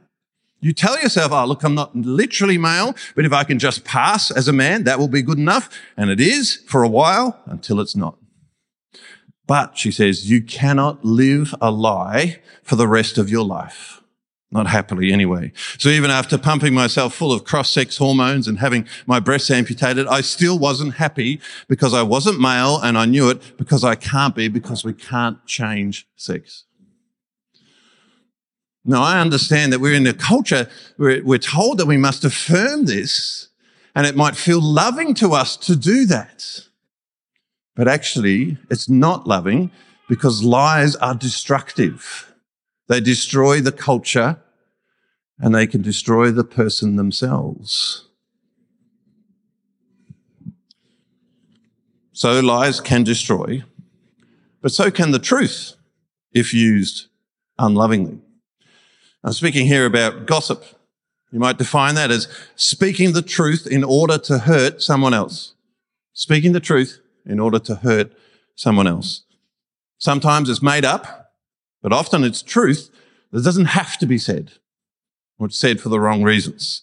You 0.62 0.74
tell 0.74 1.00
yourself, 1.02 1.32
oh, 1.32 1.46
look, 1.46 1.64
I'm 1.64 1.76
not 1.76 1.96
literally 1.96 2.58
male, 2.58 2.96
but 3.16 3.26
if 3.26 3.32
I 3.32 3.44
can 3.44 3.60
just 3.60 3.86
pass 3.86 4.30
as 4.30 4.48
a 4.48 4.54
man, 4.54 4.84
that 4.84 5.00
will 5.00 5.08
be 5.08 5.22
good 5.22 5.38
enough. 5.38 5.70
And 5.96 6.10
it 6.10 6.20
is 6.20 6.58
for 6.68 6.84
a 6.84 6.90
while 6.90 7.40
until 7.46 7.80
it's 7.80 7.96
not. 7.96 8.18
But 9.48 9.78
she 9.78 9.90
says, 9.90 10.30
you 10.30 10.42
cannot 10.44 11.04
live 11.04 11.56
a 11.62 11.72
lie 11.72 12.42
for 12.62 12.76
the 12.76 12.88
rest 12.88 13.18
of 13.18 13.30
your 13.30 13.46
life. 13.46 14.02
Not 14.52 14.68
happily 14.68 15.14
anyway. 15.14 15.52
So 15.78 15.90
even 15.90 16.10
after 16.12 16.38
pumping 16.38 16.74
myself 16.74 17.14
full 17.14 17.32
of 17.32 17.44
cross-sex 17.44 17.98
hormones 17.98 18.48
and 18.48 18.60
having 18.60 18.88
my 19.06 19.20
breasts 19.20 19.52
amputated, 19.52 20.08
I 20.08 20.22
still 20.22 20.58
wasn't 20.58 20.96
happy 20.96 21.40
because 21.68 21.94
I 21.94 22.02
wasn't 22.02 22.40
male 22.40 22.80
and 22.82 22.98
I 22.98 23.06
knew 23.06 23.30
it 23.30 23.58
because 23.58 23.84
I 23.84 23.96
can't 23.96 24.36
be 24.36 24.48
because 24.48 24.84
we 24.84 24.94
can't 24.94 25.44
change 25.46 26.08
sex. 26.16 26.66
Now 28.90 29.04
I 29.04 29.20
understand 29.22 29.72
that 29.72 29.82
we're 29.82 29.94
in 29.94 30.08
a 30.08 30.16
culture 30.16 30.68
where 30.98 31.24
we're 31.24 31.38
told 31.38 31.78
that 31.78 31.86
we 31.86 31.96
must 31.96 32.26
affirm 32.26 32.86
this 32.86 33.50
and 33.94 34.08
it 34.08 34.16
might 34.16 34.36
feel 34.36 34.60
loving 34.60 35.14
to 35.16 35.34
us 35.34 35.56
to 35.58 35.76
do 35.76 36.08
that. 36.08 36.62
But 37.76 37.88
actually 37.88 38.58
it's 38.72 38.90
not 38.90 39.28
loving 39.28 39.70
because 40.08 40.44
lies 40.44 40.96
are 40.96 41.14
destructive. 41.14 42.34
They 42.88 43.00
destroy 43.00 43.62
the 43.62 43.72
culture 43.72 44.40
and 45.38 45.54
they 45.54 45.68
can 45.68 45.84
destroy 45.84 46.32
the 46.32 46.44
person 46.44 46.96
themselves. 46.96 48.08
So 52.12 52.40
lies 52.40 52.82
can 52.82 53.04
destroy, 53.04 53.64
but 54.64 54.72
so 54.72 54.90
can 54.90 55.12
the 55.12 55.20
truth 55.20 55.76
if 56.34 56.56
used 56.56 57.06
unlovingly. 57.60 58.22
I'm 59.24 59.34
speaking 59.34 59.66
here 59.68 59.86
about 59.86 60.26
gossip. 60.26 60.64
You 61.32 61.40
might 61.40 61.58
define 61.58 61.96
that 61.96 62.12
as 62.12 62.28
speaking 62.56 63.14
the 63.14 63.22
truth 63.22 63.68
in 63.68 63.84
order 63.84 64.18
to 64.18 64.40
hurt 64.40 64.82
someone 64.82 65.14
else. 65.14 65.54
Speaking 66.14 66.54
the 66.54 66.60
truth 66.60 67.00
in 67.26 67.40
order 67.40 67.60
to 67.60 67.76
hurt 67.76 68.12
someone 68.56 68.88
else. 68.88 69.24
Sometimes 69.98 70.50
it's 70.50 70.62
made 70.62 70.86
up 70.86 71.20
but 71.82 71.94
often 71.94 72.24
it's 72.24 72.42
truth 72.42 72.90
that 73.32 73.44
doesn't 73.44 73.66
have 73.66 73.98
to 74.00 74.06
be 74.06 74.18
said, 74.18 74.52
or 75.38 75.48
it's 75.48 75.60
said 75.60 75.80
for 75.80 75.90
the 75.90 76.00
wrong 76.00 76.24
reasons. 76.24 76.82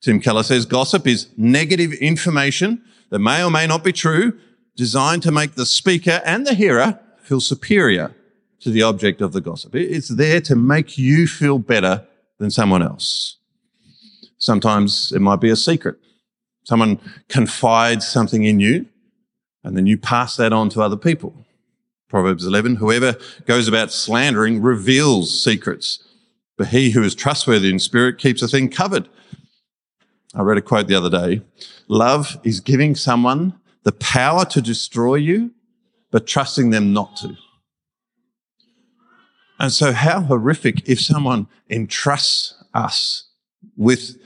Tim 0.00 0.20
Keller 0.20 0.42
says 0.42 0.66
gossip 0.66 1.06
is 1.06 1.28
negative 1.36 1.92
information 1.94 2.82
that 3.10 3.18
may 3.18 3.42
or 3.42 3.50
may 3.50 3.66
not 3.66 3.82
be 3.82 3.92
true, 3.92 4.38
designed 4.76 5.22
to 5.22 5.32
make 5.32 5.54
the 5.54 5.66
speaker 5.66 6.20
and 6.24 6.46
the 6.46 6.54
hearer 6.54 7.00
feel 7.20 7.40
superior 7.40 8.14
to 8.60 8.70
the 8.70 8.82
object 8.82 9.20
of 9.20 9.32
the 9.32 9.40
gossip. 9.40 9.74
It's 9.74 10.08
there 10.08 10.40
to 10.42 10.56
make 10.56 10.98
you 10.98 11.26
feel 11.26 11.58
better 11.58 12.06
than 12.38 12.50
someone 12.50 12.82
else. 12.82 13.36
Sometimes 14.38 15.12
it 15.12 15.20
might 15.20 15.40
be 15.40 15.50
a 15.50 15.56
secret. 15.56 15.96
Someone 16.64 17.00
confides 17.28 18.06
something 18.06 18.44
in 18.44 18.60
you 18.60 18.86
and 19.66 19.76
then 19.76 19.86
you 19.86 19.98
pass 19.98 20.36
that 20.36 20.52
on 20.52 20.68
to 20.70 20.80
other 20.80 20.96
people. 20.96 21.34
Proverbs 22.08 22.46
11, 22.46 22.76
whoever 22.76 23.16
goes 23.46 23.66
about 23.66 23.92
slandering 23.92 24.62
reveals 24.62 25.42
secrets, 25.42 26.04
but 26.56 26.68
he 26.68 26.90
who 26.90 27.02
is 27.02 27.16
trustworthy 27.16 27.68
in 27.68 27.80
spirit 27.80 28.16
keeps 28.16 28.42
a 28.42 28.48
thing 28.48 28.68
covered. 28.68 29.08
I 30.36 30.42
read 30.42 30.56
a 30.56 30.62
quote 30.62 30.86
the 30.86 30.94
other 30.94 31.10
day. 31.10 31.42
Love 31.88 32.38
is 32.44 32.60
giving 32.60 32.94
someone 32.94 33.58
the 33.82 33.90
power 33.90 34.44
to 34.44 34.62
destroy 34.62 35.16
you, 35.16 35.50
but 36.12 36.28
trusting 36.28 36.70
them 36.70 36.92
not 36.92 37.16
to. 37.16 37.36
And 39.58 39.72
so 39.72 39.92
how 39.92 40.20
horrific 40.20 40.88
if 40.88 41.00
someone 41.00 41.46
entrusts 41.70 42.54
us 42.74 43.28
with 43.76 44.16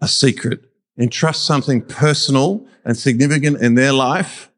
a 0.00 0.08
secret, 0.08 0.64
entrusts 0.98 1.44
something 1.44 1.82
personal 1.82 2.66
and 2.84 2.96
significant 2.96 3.60
in 3.60 3.74
their 3.74 3.92
life, 3.92 4.50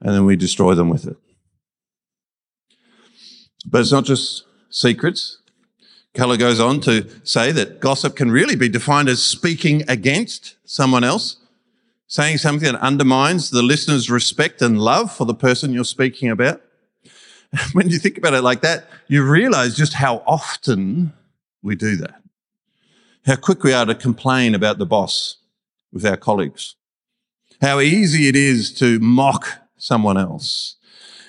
and 0.00 0.14
then 0.14 0.24
we 0.24 0.36
destroy 0.36 0.74
them 0.74 0.88
with 0.88 1.06
it. 1.06 1.16
But 3.66 3.80
it's 3.80 3.92
not 3.92 4.04
just 4.04 4.44
secrets. 4.70 5.38
Keller 6.14 6.36
goes 6.36 6.60
on 6.60 6.80
to 6.82 7.06
say 7.24 7.52
that 7.52 7.80
gossip 7.80 8.16
can 8.16 8.30
really 8.30 8.56
be 8.56 8.68
defined 8.68 9.08
as 9.08 9.22
speaking 9.22 9.82
against 9.88 10.56
someone 10.64 11.04
else, 11.04 11.36
saying 12.06 12.38
something 12.38 12.72
that 12.72 12.80
undermines 12.80 13.50
the 13.50 13.62
listener's 13.62 14.08
respect 14.08 14.62
and 14.62 14.80
love 14.80 15.12
for 15.14 15.26
the 15.26 15.34
person 15.34 15.72
you're 15.72 15.84
speaking 15.84 16.30
about. 16.30 16.62
When 17.72 17.88
you 17.88 17.98
think 17.98 18.18
about 18.18 18.34
it 18.34 18.42
like 18.42 18.62
that, 18.62 18.88
you 19.08 19.24
realize 19.24 19.76
just 19.76 19.94
how 19.94 20.22
often 20.26 21.12
we 21.62 21.74
do 21.74 21.96
that. 21.96 22.22
How 23.24 23.36
quick 23.36 23.62
we 23.62 23.72
are 23.72 23.86
to 23.86 23.94
complain 23.94 24.54
about 24.54 24.78
the 24.78 24.86
boss 24.86 25.36
with 25.92 26.04
our 26.04 26.16
colleagues. 26.16 26.76
How 27.60 27.80
easy 27.80 28.28
it 28.28 28.36
is 28.36 28.72
to 28.74 28.98
mock 28.98 29.48
someone 29.76 30.18
else 30.18 30.76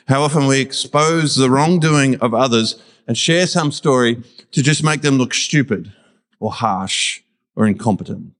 how 0.07 0.21
often 0.21 0.47
we 0.47 0.61
expose 0.61 1.35
the 1.35 1.49
wrongdoing 1.49 2.15
of 2.19 2.33
others 2.33 2.81
and 3.07 3.17
share 3.17 3.45
some 3.45 3.71
story 3.71 4.23
to 4.51 4.63
just 4.63 4.83
make 4.83 5.01
them 5.01 5.17
look 5.17 5.33
stupid 5.33 5.93
or 6.39 6.51
harsh 6.51 7.21
or 7.55 7.67
incompetent. 7.67 8.31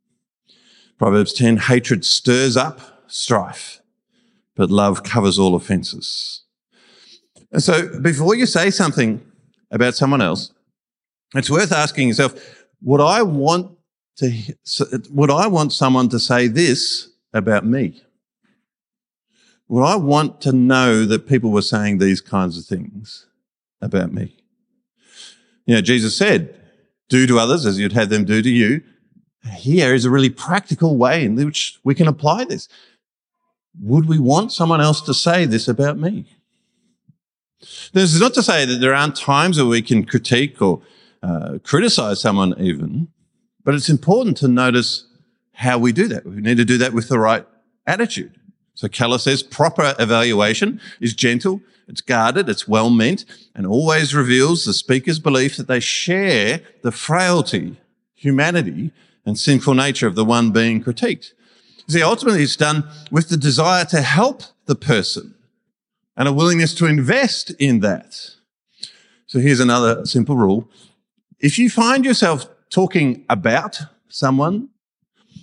Proverbs 0.98 1.34
10, 1.34 1.58
hatred 1.58 2.06
stirs 2.06 2.56
up 2.56 3.04
strife, 3.08 3.82
but 4.56 4.72
love 4.72 5.04
covers 5.04 5.38
all 5.38 5.56
offenses. 5.56 6.44
And 7.52 7.64
so 7.64 8.00
before 8.00 8.36
you 8.36 8.46
say 8.46 8.70
something 8.70 9.22
about 9.72 9.96
someone 9.96 10.22
else, 10.22 10.52
it's 11.36 11.50
worth 11.50 11.72
asking 11.72 12.10
yourself, 12.10 12.34
would 12.82 13.02
I 13.02 13.22
want 13.22 13.78
to, 14.18 14.56
would 15.10 15.32
I 15.32 15.48
want 15.48 15.74
someone 15.74 16.10
to 16.10 16.20
say 16.20 16.48
this 16.48 17.10
about 17.34 17.66
me? 17.66 18.02
Well, 19.68 19.86
I 19.86 19.96
want 19.96 20.42
to 20.42 20.52
know 20.52 21.06
that 21.06 21.28
people 21.28 21.52
were 21.52 21.62
saying 21.62 21.98
these 21.98 22.22
kinds 22.22 22.58
of 22.58 22.66
things 22.66 23.28
about 23.82 24.14
me. 24.14 24.36
You 25.66 25.76
know, 25.76 25.82
Jesus 25.82 26.18
said, 26.18 26.56
do 27.10 27.28
to 27.28 27.40
others 27.40 27.66
as 27.66 27.78
you'd 27.78 27.94
have 27.94 28.10
them 28.10 28.24
do 28.26 28.42
to 28.42 28.50
you. 28.50 28.82
Here 29.56 29.94
is 29.94 30.06
a 30.06 30.10
really 30.10 30.30
practical 30.30 30.98
way 30.98 31.26
in 31.26 31.36
which 31.36 31.80
we 31.84 31.96
can 31.96 32.08
apply 32.08 32.46
this. 32.46 32.68
Would 33.82 34.08
we 34.08 34.20
want 34.20 34.52
someone 34.52 34.82
else 34.82 35.02
to 35.02 35.14
say 35.14 35.46
this 35.46 35.68
about 35.68 35.98
me? 35.98 36.26
This 37.60 38.14
is 38.14 38.22
not 38.22 38.34
to 38.36 38.44
say 38.44 38.66
that 38.66 38.76
there 38.76 38.94
aren't 38.94 39.16
times 39.16 39.58
where 39.58 39.66
we 39.66 39.82
can 39.82 40.06
critique 40.06 40.62
or 40.62 40.82
uh, 41.24 41.58
criticize 41.64 42.22
someone 42.22 42.54
even, 42.60 43.08
but 43.64 43.74
it's 43.74 43.90
important 43.90 44.38
to 44.38 44.48
notice 44.48 45.08
how 45.54 45.78
we 45.80 45.92
do 45.92 46.08
that. 46.08 46.26
We 46.26 46.42
need 46.42 46.58
to 46.58 46.66
do 46.66 46.78
that 46.78 46.94
with 46.94 47.10
the 47.10 47.20
right 47.20 47.46
attitude. 47.88 48.40
So 48.76 48.88
Keller 48.88 49.18
says 49.18 49.42
proper 49.42 49.96
evaluation 49.98 50.80
is 51.02 51.16
gentle, 51.16 51.62
it's 51.88 52.02
guarded, 52.02 52.48
it's 52.48 52.68
well 52.68 52.92
meant, 52.92 53.26
and 53.56 53.66
always 53.66 54.14
reveals 54.14 54.66
the 54.66 54.74
speaker's 54.74 55.18
belief 55.18 55.58
that 55.58 55.68
they 55.68 55.80
share 55.80 56.62
the 56.84 56.92
frailty, 56.92 57.78
humanity, 58.14 58.92
and 59.26 59.40
sinful 59.40 59.74
nature 59.74 60.06
of 60.06 60.14
the 60.14 60.26
one 60.26 60.52
being 60.52 60.84
critiqued. 60.84 61.32
See, 61.88 62.04
ultimately 62.04 62.44
it's 62.44 62.56
done 62.56 62.88
with 63.10 63.30
the 63.30 63.38
desire 63.38 63.86
to 63.86 64.02
help 64.02 64.44
the 64.66 64.76
person 64.76 65.34
and 66.18 66.28
a 66.28 66.34
willingness 66.34 66.74
to 66.76 66.86
invest 66.86 67.52
in 67.60 67.80
that. 67.82 68.32
So 69.28 69.40
here's 69.40 69.60
another 69.60 70.06
simple 70.06 70.36
rule. 70.36 70.70
If 71.40 71.58
you 71.58 71.70
find 71.70 72.04
yourself 72.04 72.48
talking 72.70 73.26
about 73.30 73.80
someone 74.10 74.70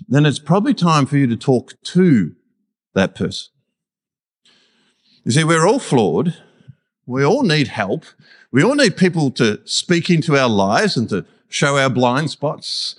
then 0.09 0.27
it's 0.27 0.39
probably 0.39 0.75
time 0.75 1.07
for 1.07 1.17
you 1.17 1.27
to 1.27 1.37
talk 1.37 1.75
to 1.83 2.35
that 2.95 3.15
person. 3.15 3.53
You 5.25 5.33
see, 5.33 5.45
we're 5.45 5.67
all 5.67 5.79
flawed. 5.79 6.37
We 7.07 7.25
all 7.25 7.43
need 7.43 7.69
help. 7.69 8.05
We 8.53 8.63
all 8.63 8.75
need 8.75 8.97
people 8.97 9.31
to 9.33 9.61
speak 9.65 10.11
into 10.11 10.37
our 10.37 10.49
lives 10.49 10.97
and 10.97 11.09
to 11.09 11.25
show 11.49 11.79
our 11.79 11.91
blind 11.91 12.31
spots. 12.31 12.97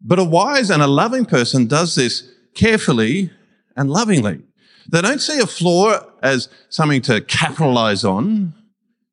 But 0.00 0.18
a 0.18 0.24
wise 0.24 0.70
and 0.70 0.82
a 0.82 0.86
loving 0.86 1.24
person 1.24 1.66
does 1.66 1.94
this 1.94 2.30
carefully 2.54 3.30
and 3.76 3.90
lovingly. 3.90 4.42
They 4.88 5.00
don't 5.00 5.20
see 5.20 5.38
a 5.40 5.46
flaw 5.46 6.00
as 6.22 6.48
something 6.68 7.02
to 7.02 7.20
capitalize 7.20 8.04
on, 8.04 8.54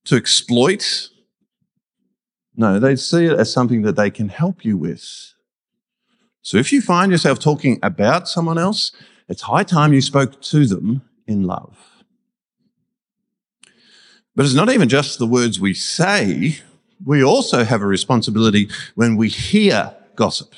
to 0.06 0.16
exploit. 0.16 1.10
No, 2.56 2.80
they 2.80 2.96
see 2.96 3.26
it 3.26 3.40
as 3.40 3.52
something 3.52 3.82
that 3.84 3.96
they 3.96 4.10
can 4.10 4.30
help 4.30 4.66
you 4.66 4.78
with. 4.78 5.34
So 6.42 6.58
if 6.58 6.72
you 6.74 6.82
find 6.82 7.12
yourself 7.12 7.40
talking 7.40 7.80
about 7.84 8.28
someone 8.28 8.58
else, 8.58 8.92
it's 9.30 9.44
high 9.44 9.64
time 9.64 9.94
you 9.94 10.02
spoke 10.02 10.42
to 10.42 10.66
them 10.66 11.04
in 11.28 11.44
love. 11.44 11.78
But 14.36 14.46
it's 14.46 14.56
not 14.56 14.70
even 14.70 14.90
just 14.90 15.20
the 15.20 15.28
words 15.28 15.60
we 15.60 15.74
say. 15.74 16.58
We 17.04 17.24
also 17.24 17.64
have 17.64 17.82
a 17.82 17.88
responsibility 17.88 18.70
when 18.96 19.16
we 19.18 19.30
hear 19.30 19.96
gossip. 20.16 20.54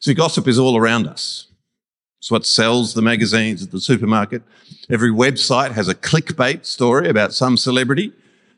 See, 0.00 0.14
gossip 0.14 0.46
is 0.46 0.58
all 0.58 0.76
around 0.76 1.06
us. 1.06 1.47
It's 2.18 2.30
what 2.30 2.46
sells 2.46 2.94
the 2.94 3.02
magazines 3.02 3.62
at 3.62 3.70
the 3.70 3.80
supermarket. 3.80 4.42
Every 4.90 5.10
website 5.10 5.72
has 5.72 5.88
a 5.88 5.94
clickbait 5.94 6.64
story 6.64 7.08
about 7.08 7.32
some 7.32 7.56
celebrity 7.56 8.12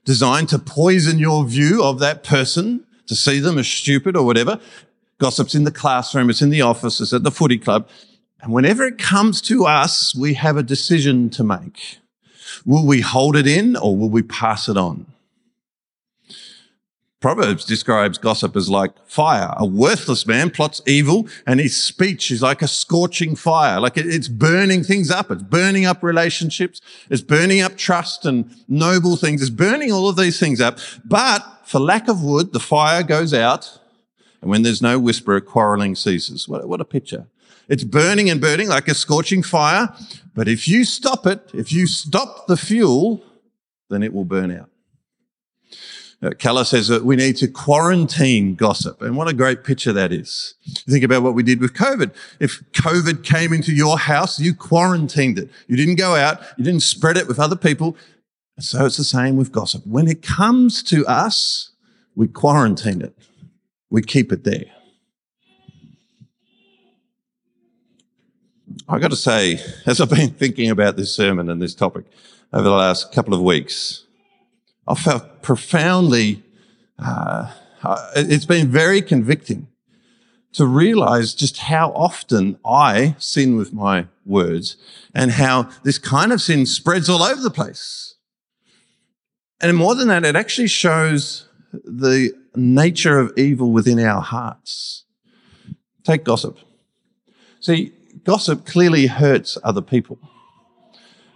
designed 0.05 0.49
to 0.49 0.59
poison 0.59 1.19
your 1.19 1.45
view 1.45 1.83
of 1.85 1.99
that 1.99 2.25
person, 2.25 2.85
to 3.07 3.15
see 3.15 3.39
them 3.39 3.59
as 3.59 3.69
stupid 3.69 4.17
or 4.17 4.25
whatever. 4.25 4.59
Gossip's 5.19 5.55
in 5.55 5.65
the 5.65 5.71
classroom, 5.71 6.31
it's 6.31 6.41
in 6.41 6.51
the 6.51 6.63
office, 6.63 7.01
it's 7.01 7.13
at 7.13 7.23
the 7.23 7.31
footy 7.31 7.59
club. 7.59 7.87
And 8.41 8.53
whenever 8.53 8.87
it 8.87 8.97
comes 8.97 9.43
to 9.43 9.67
us, 9.67 10.15
we 10.15 10.35
have 10.35 10.57
a 10.57 10.63
decision 10.63 11.29
to 11.31 11.45
make. 11.45 11.99
Will 12.65 12.87
we 12.87 13.01
hold 13.03 13.37
it 13.37 13.47
in 13.47 13.77
or 13.77 13.95
will 13.95 14.09
we 14.09 14.23
pass 14.23 14.69
it 14.69 14.79
on? 14.79 15.07
Proverbs 17.21 17.67
describes 17.67 18.17
gossip 18.17 18.57
as 18.57 18.71
like 18.71 18.93
fire. 19.07 19.53
A 19.59 19.67
worthless 19.67 20.27
man 20.27 20.49
plots 20.49 20.81
evil 20.87 21.29
and 21.47 21.61
his 21.61 21.81
speech 21.81 22.31
is 22.31 22.41
like 22.41 22.63
a 22.63 22.69
scorching 22.69 23.37
fire. 23.37 23.79
Like 23.79 23.99
it's 23.99 24.27
burning 24.27 24.83
things 24.83 25.11
up. 25.11 25.31
It's 25.31 25.43
burning 25.43 25.85
up 25.85 26.03
relationships. 26.03 26.81
It's 27.11 27.21
burning 27.21 27.61
up 27.61 27.77
trust 27.77 28.25
and 28.25 28.51
noble 28.69 29.17
things. 29.17 29.43
It's 29.43 29.51
burning 29.51 29.93
all 29.93 30.09
of 30.09 30.17
these 30.17 30.41
things 30.41 30.63
up. 30.63 30.79
But 31.05 31.45
for 31.67 31.79
lack 31.79 32.09
of 32.09 32.23
wood, 32.23 32.55
the 32.55 32.61
fire 32.61 33.03
goes 33.03 33.35
out. 33.35 33.79
And 34.41 34.51
when 34.51 34.63
there's 34.63 34.81
no 34.81 34.99
whisperer, 34.99 35.43
quarreling 35.43 35.97
ceases. 35.97 36.49
What, 36.49 36.67
what 36.67 36.81
a 36.81 36.87
picture. 36.87 37.27
It's 37.69 37.85
burning 37.85 38.31
and 38.31 38.41
burning 38.41 38.69
like 38.69 38.89
a 38.89 38.95
scorching 38.95 39.43
fire. 39.43 39.95
But 40.35 40.49
if 40.49 40.67
you 40.67 40.85
stop 40.85 41.27
it, 41.27 41.51
if 41.53 41.71
you 41.71 41.87
stop 41.87 42.47
the 42.47 42.57
fuel, 42.57 43.23
then 43.91 44.03
it 44.03 44.15
will 44.15 44.25
burn 44.25 44.51
out. 44.51 44.70
Uh, 46.23 46.31
Keller 46.39 46.65
says 46.65 46.89
that 46.89 47.05
we 47.05 47.17
need 47.17 47.37
to 47.39 47.49
quarantine 47.49 48.55
gossip. 48.55 49.01
And 49.01 49.17
what 49.17 49.27
a 49.27 49.33
great 49.33 49.65
picture 49.65 49.93
that 49.93 50.13
is. 50.13 50.55
think 50.87 51.03
about 51.03 51.23
what 51.23 51.35
we 51.35 51.43
did 51.43 51.61
with 51.61 51.73
COVID. 51.73 52.13
If 52.41 52.63
COVID 52.73 53.25
came 53.25 53.55
into 53.55 53.73
your 53.73 53.99
house, 53.99 54.39
you 54.39 54.55
quarantined 54.55 55.39
it. 55.39 55.49
You 55.67 55.77
didn't 55.77 55.95
go 55.97 56.17
out. 56.17 56.41
You 56.59 56.65
didn't 56.65 56.83
spread 56.83 57.17
it 57.17 57.27
with 57.27 57.41
other 57.41 57.57
people. 57.57 57.97
So 58.59 58.85
it's 58.85 58.99
the 58.99 59.05
same 59.05 59.37
with 59.39 59.51
gossip. 59.51 59.87
When 59.87 60.07
it 60.07 60.21
comes 60.21 60.83
to 60.85 61.07
us, 61.07 61.71
we 62.15 62.29
quarantine 62.29 63.01
it. 63.01 63.17
We 63.89 64.03
keep 64.03 64.31
it 64.31 64.45
there. 64.45 64.67
I've 68.89 69.01
got 69.01 69.11
to 69.11 69.17
say, 69.17 69.59
as 69.87 70.01
I've 70.01 70.11
been 70.11 70.31
thinking 70.31 70.69
about 70.69 70.97
this 70.97 71.15
sermon 71.15 71.49
and 71.49 71.63
this 71.63 71.75
topic 71.75 72.05
over 72.53 72.65
the 72.65 72.71
last 72.71 73.13
couple 73.13 73.33
of 73.33 73.41
weeks, 73.41 74.05
I 74.91 74.95
felt 74.95 75.41
profoundly, 75.41 76.43
uh, 76.99 77.55
it's 78.17 78.45
been 78.45 78.67
very 78.67 79.01
convicting 79.01 79.69
to 80.55 80.67
realize 80.67 81.33
just 81.33 81.59
how 81.59 81.93
often 81.93 82.59
I 82.65 83.15
sin 83.17 83.57
with 83.57 83.73
my 83.73 84.09
words 84.27 84.77
and 85.15 85.31
how 85.31 85.71
this 85.85 85.97
kind 85.99 86.33
of 86.33 86.43
sin 86.43 86.67
spreads 86.67 87.09
all 87.09 87.23
over 87.23 87.41
the 87.41 87.53
place. 87.53 88.17
And 89.61 89.77
more 89.77 89.95
than 89.95 90.09
that, 90.09 90.25
it 90.25 90.35
actually 90.35 90.67
shows 90.67 91.49
the 91.73 92.33
nature 92.57 93.21
of 93.21 93.33
evil 93.37 93.71
within 93.71 94.01
our 94.01 94.21
hearts. 94.21 95.05
Take 96.03 96.25
gossip. 96.25 96.59
See, 97.61 97.93
gossip 98.25 98.67
clearly 98.67 99.07
hurts 99.07 99.57
other 99.63 99.83
people, 99.83 100.19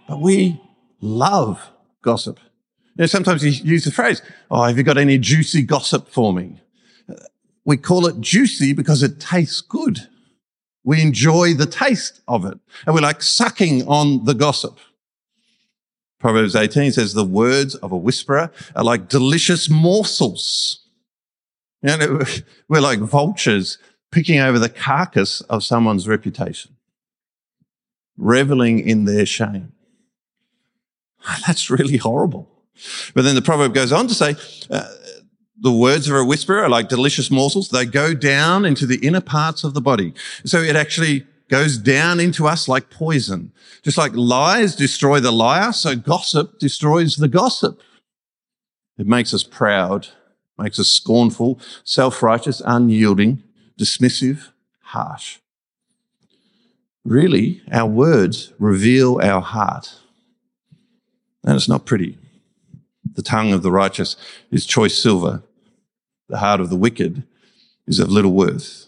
but 0.09 0.19
we 0.19 0.61
love 0.99 1.69
gossip. 2.01 2.41
You 2.95 3.03
know, 3.03 3.07
sometimes 3.07 3.43
you 3.43 3.51
use 3.51 3.83
the 3.83 3.91
phrase, 3.91 4.21
Oh, 4.49 4.63
have 4.63 4.77
you 4.77 4.83
got 4.83 4.97
any 4.97 5.17
juicy 5.17 5.61
gossip 5.63 6.07
for 6.07 6.33
me? 6.33 6.61
We 7.65 7.77
call 7.77 8.05
it 8.05 8.21
juicy 8.21 8.73
because 8.73 9.03
it 9.03 9.19
tastes 9.19 9.59
good. 9.59 10.07
We 10.83 11.01
enjoy 11.01 11.55
the 11.55 11.65
taste 11.65 12.21
of 12.27 12.45
it 12.45 12.57
and 12.85 12.95
we're 12.95 13.01
like 13.01 13.21
sucking 13.21 13.87
on 13.87 14.23
the 14.25 14.33
gossip. 14.33 14.79
Proverbs 16.19 16.55
18 16.55 16.93
says 16.93 17.13
the 17.13 17.25
words 17.25 17.75
of 17.75 17.91
a 17.91 17.97
whisperer 17.97 18.51
are 18.75 18.83
like 18.83 19.09
delicious 19.09 19.69
morsels. 19.69 20.87
You 21.81 21.97
know, 21.97 22.21
we're 22.69 22.81
like 22.81 22.99
vultures 22.99 23.77
picking 24.11 24.39
over 24.39 24.57
the 24.57 24.69
carcass 24.69 25.41
of 25.41 25.63
someone's 25.63 26.07
reputation, 26.07 26.77
reveling 28.15 28.79
in 28.79 29.03
their 29.03 29.25
shame. 29.25 29.73
Ah, 31.27 31.41
that's 31.45 31.69
really 31.69 31.97
horrible. 31.97 32.54
But 33.13 33.23
then 33.23 33.35
the 33.35 33.41
proverb 33.41 33.73
goes 33.73 33.91
on 33.91 34.07
to 34.07 34.13
say, 34.13 34.35
uh, 34.69 34.87
the 35.57 35.71
words 35.71 36.09
of 36.09 36.15
a 36.15 36.25
whisperer 36.25 36.63
are 36.63 36.69
like 36.69 36.89
delicious 36.89 37.31
morsels. 37.31 37.69
They 37.69 37.85
go 37.85 38.13
down 38.13 38.65
into 38.65 38.85
the 38.85 38.97
inner 38.97 39.21
parts 39.21 39.63
of 39.63 39.73
the 39.73 39.81
body. 39.81 40.13
So 40.43 40.59
it 40.61 40.75
actually 40.75 41.25
goes 41.47 41.77
down 41.77 42.19
into 42.19 42.47
us 42.47 42.67
like 42.67 42.89
poison. 42.89 43.51
Just 43.81 43.97
like 43.97 44.13
lies 44.15 44.75
destroy 44.75 45.19
the 45.19 45.31
liar, 45.31 45.71
so 45.71 45.95
gossip 45.95 46.59
destroys 46.59 47.17
the 47.17 47.27
gossip. 47.27 47.79
It 48.97 49.07
makes 49.07 49.33
us 49.33 49.43
proud, 49.43 50.07
makes 50.57 50.79
us 50.79 50.89
scornful, 50.89 51.59
self-righteous, 51.83 52.61
unyielding, 52.65 53.43
dismissive, 53.79 54.49
harsh. 54.81 55.39
Really, 57.03 57.61
our 57.71 57.87
words 57.87 58.53
reveal 58.57 59.19
our 59.21 59.41
heart. 59.41 59.93
And 61.43 61.55
it's 61.55 61.69
not 61.69 61.85
pretty. 61.85 62.17
The 63.15 63.21
tongue 63.21 63.53
of 63.53 63.63
the 63.63 63.71
righteous 63.71 64.15
is 64.51 64.65
choice 64.65 64.97
silver. 64.97 65.41
The 66.29 66.37
heart 66.37 66.59
of 66.59 66.69
the 66.69 66.75
wicked 66.75 67.23
is 67.87 67.99
of 67.99 68.11
little 68.11 68.33
worth. 68.33 68.87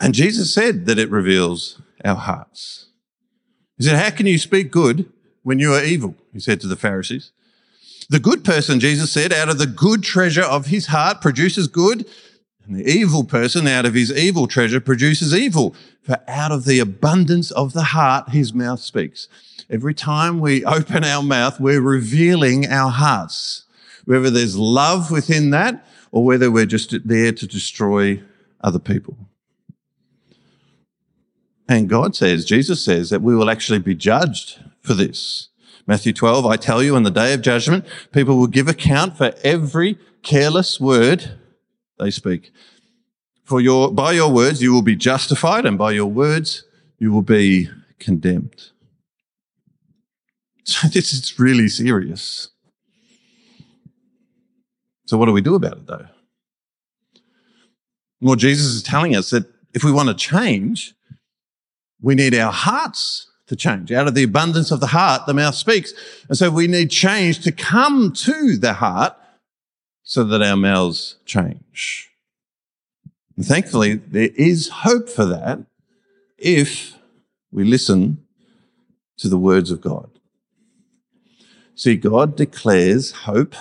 And 0.00 0.14
Jesus 0.14 0.52
said 0.52 0.86
that 0.86 0.98
it 0.98 1.10
reveals 1.10 1.80
our 2.04 2.16
hearts. 2.16 2.86
He 3.78 3.84
said, 3.84 3.98
How 3.98 4.10
can 4.10 4.26
you 4.26 4.38
speak 4.38 4.70
good 4.70 5.10
when 5.42 5.58
you 5.58 5.72
are 5.72 5.82
evil? 5.82 6.14
He 6.32 6.40
said 6.40 6.60
to 6.60 6.66
the 6.66 6.76
Pharisees. 6.76 7.32
The 8.10 8.20
good 8.20 8.44
person, 8.44 8.80
Jesus 8.80 9.10
said, 9.10 9.32
out 9.32 9.48
of 9.48 9.58
the 9.58 9.66
good 9.66 10.02
treasure 10.02 10.42
of 10.42 10.66
his 10.66 10.86
heart 10.86 11.22
produces 11.22 11.68
good, 11.68 12.06
and 12.66 12.76
the 12.76 12.90
evil 12.90 13.24
person 13.24 13.66
out 13.66 13.84
of 13.84 13.94
his 13.94 14.12
evil 14.12 14.46
treasure 14.46 14.80
produces 14.80 15.34
evil. 15.34 15.74
For 16.02 16.18
out 16.28 16.52
of 16.52 16.64
the 16.64 16.78
abundance 16.78 17.50
of 17.50 17.72
the 17.72 17.84
heart, 17.84 18.30
his 18.30 18.54
mouth 18.54 18.80
speaks. 18.80 19.28
Every 19.68 19.94
time 19.94 20.40
we 20.40 20.64
open 20.64 21.04
our 21.04 21.22
mouth, 21.22 21.60
we're 21.60 21.80
revealing 21.80 22.66
our 22.66 22.90
hearts, 22.90 23.64
whether 24.04 24.30
there's 24.30 24.56
love 24.56 25.10
within 25.10 25.50
that 25.50 25.86
or 26.10 26.24
whether 26.24 26.50
we're 26.50 26.66
just 26.66 26.94
there 27.06 27.32
to 27.32 27.46
destroy 27.46 28.22
other 28.60 28.78
people. 28.78 29.16
And 31.68 31.88
God 31.88 32.14
says, 32.14 32.44
Jesus 32.44 32.84
says 32.84 33.10
that 33.10 33.22
we 33.22 33.34
will 33.34 33.50
actually 33.50 33.78
be 33.78 33.94
judged 33.94 34.62
for 34.80 34.94
this. 34.94 35.48
Matthew 35.86 36.12
12, 36.12 36.46
I 36.46 36.56
tell 36.56 36.82
you, 36.82 36.96
on 36.96 37.02
the 37.02 37.10
day 37.10 37.34
of 37.34 37.42
judgment, 37.42 37.84
people 38.12 38.36
will 38.36 38.46
give 38.46 38.68
account 38.68 39.18
for 39.18 39.34
every 39.42 39.98
careless 40.22 40.80
word 40.80 41.38
they 41.98 42.10
speak. 42.10 42.52
For 43.44 43.60
your, 43.60 43.92
by 43.92 44.12
your 44.12 44.32
words, 44.32 44.62
you 44.62 44.72
will 44.72 44.82
be 44.82 44.96
justified, 44.96 45.66
and 45.66 45.76
by 45.76 45.92
your 45.92 46.06
words, 46.06 46.64
you 46.98 47.12
will 47.12 47.22
be 47.22 47.68
condemned. 47.98 48.70
So 50.66 50.88
this 50.88 51.12
is 51.12 51.38
really 51.38 51.68
serious. 51.68 52.48
So 55.04 55.18
what 55.18 55.26
do 55.26 55.32
we 55.32 55.42
do 55.42 55.56
about 55.56 55.76
it 55.76 55.86
though? 55.86 56.06
Well, 58.22 58.36
Jesus 58.36 58.68
is 58.68 58.82
telling 58.82 59.14
us 59.14 59.28
that 59.28 59.44
if 59.74 59.84
we 59.84 59.92
want 59.92 60.08
to 60.08 60.14
change, 60.14 60.94
we 62.00 62.14
need 62.14 62.34
our 62.34 62.50
hearts 62.50 63.30
to 63.48 63.56
change. 63.56 63.92
Out 63.92 64.08
of 64.08 64.14
the 64.14 64.22
abundance 64.22 64.70
of 64.70 64.80
the 64.80 64.86
heart, 64.86 65.26
the 65.26 65.34
mouth 65.34 65.54
speaks. 65.54 65.92
And 66.28 66.38
so 66.38 66.50
we 66.50 66.66
need 66.66 66.90
change 66.90 67.42
to 67.42 67.52
come 67.52 68.12
to 68.14 68.56
the 68.56 68.72
heart 68.72 69.14
so 70.04 70.22
that 70.22 70.42
our 70.42 70.56
mouths 70.56 71.16
change. 71.24 72.10
And 73.36 73.44
thankfully, 73.44 73.94
there 73.94 74.30
is 74.36 74.68
hope 74.68 75.08
for 75.08 75.24
that 75.24 75.64
if 76.38 76.96
we 77.50 77.64
listen 77.64 78.24
to 79.16 79.28
the 79.28 79.38
words 79.38 79.70
of 79.70 79.80
God. 79.80 80.10
See, 81.74 81.96
God 81.96 82.36
declares 82.36 83.10
hope 83.10 83.56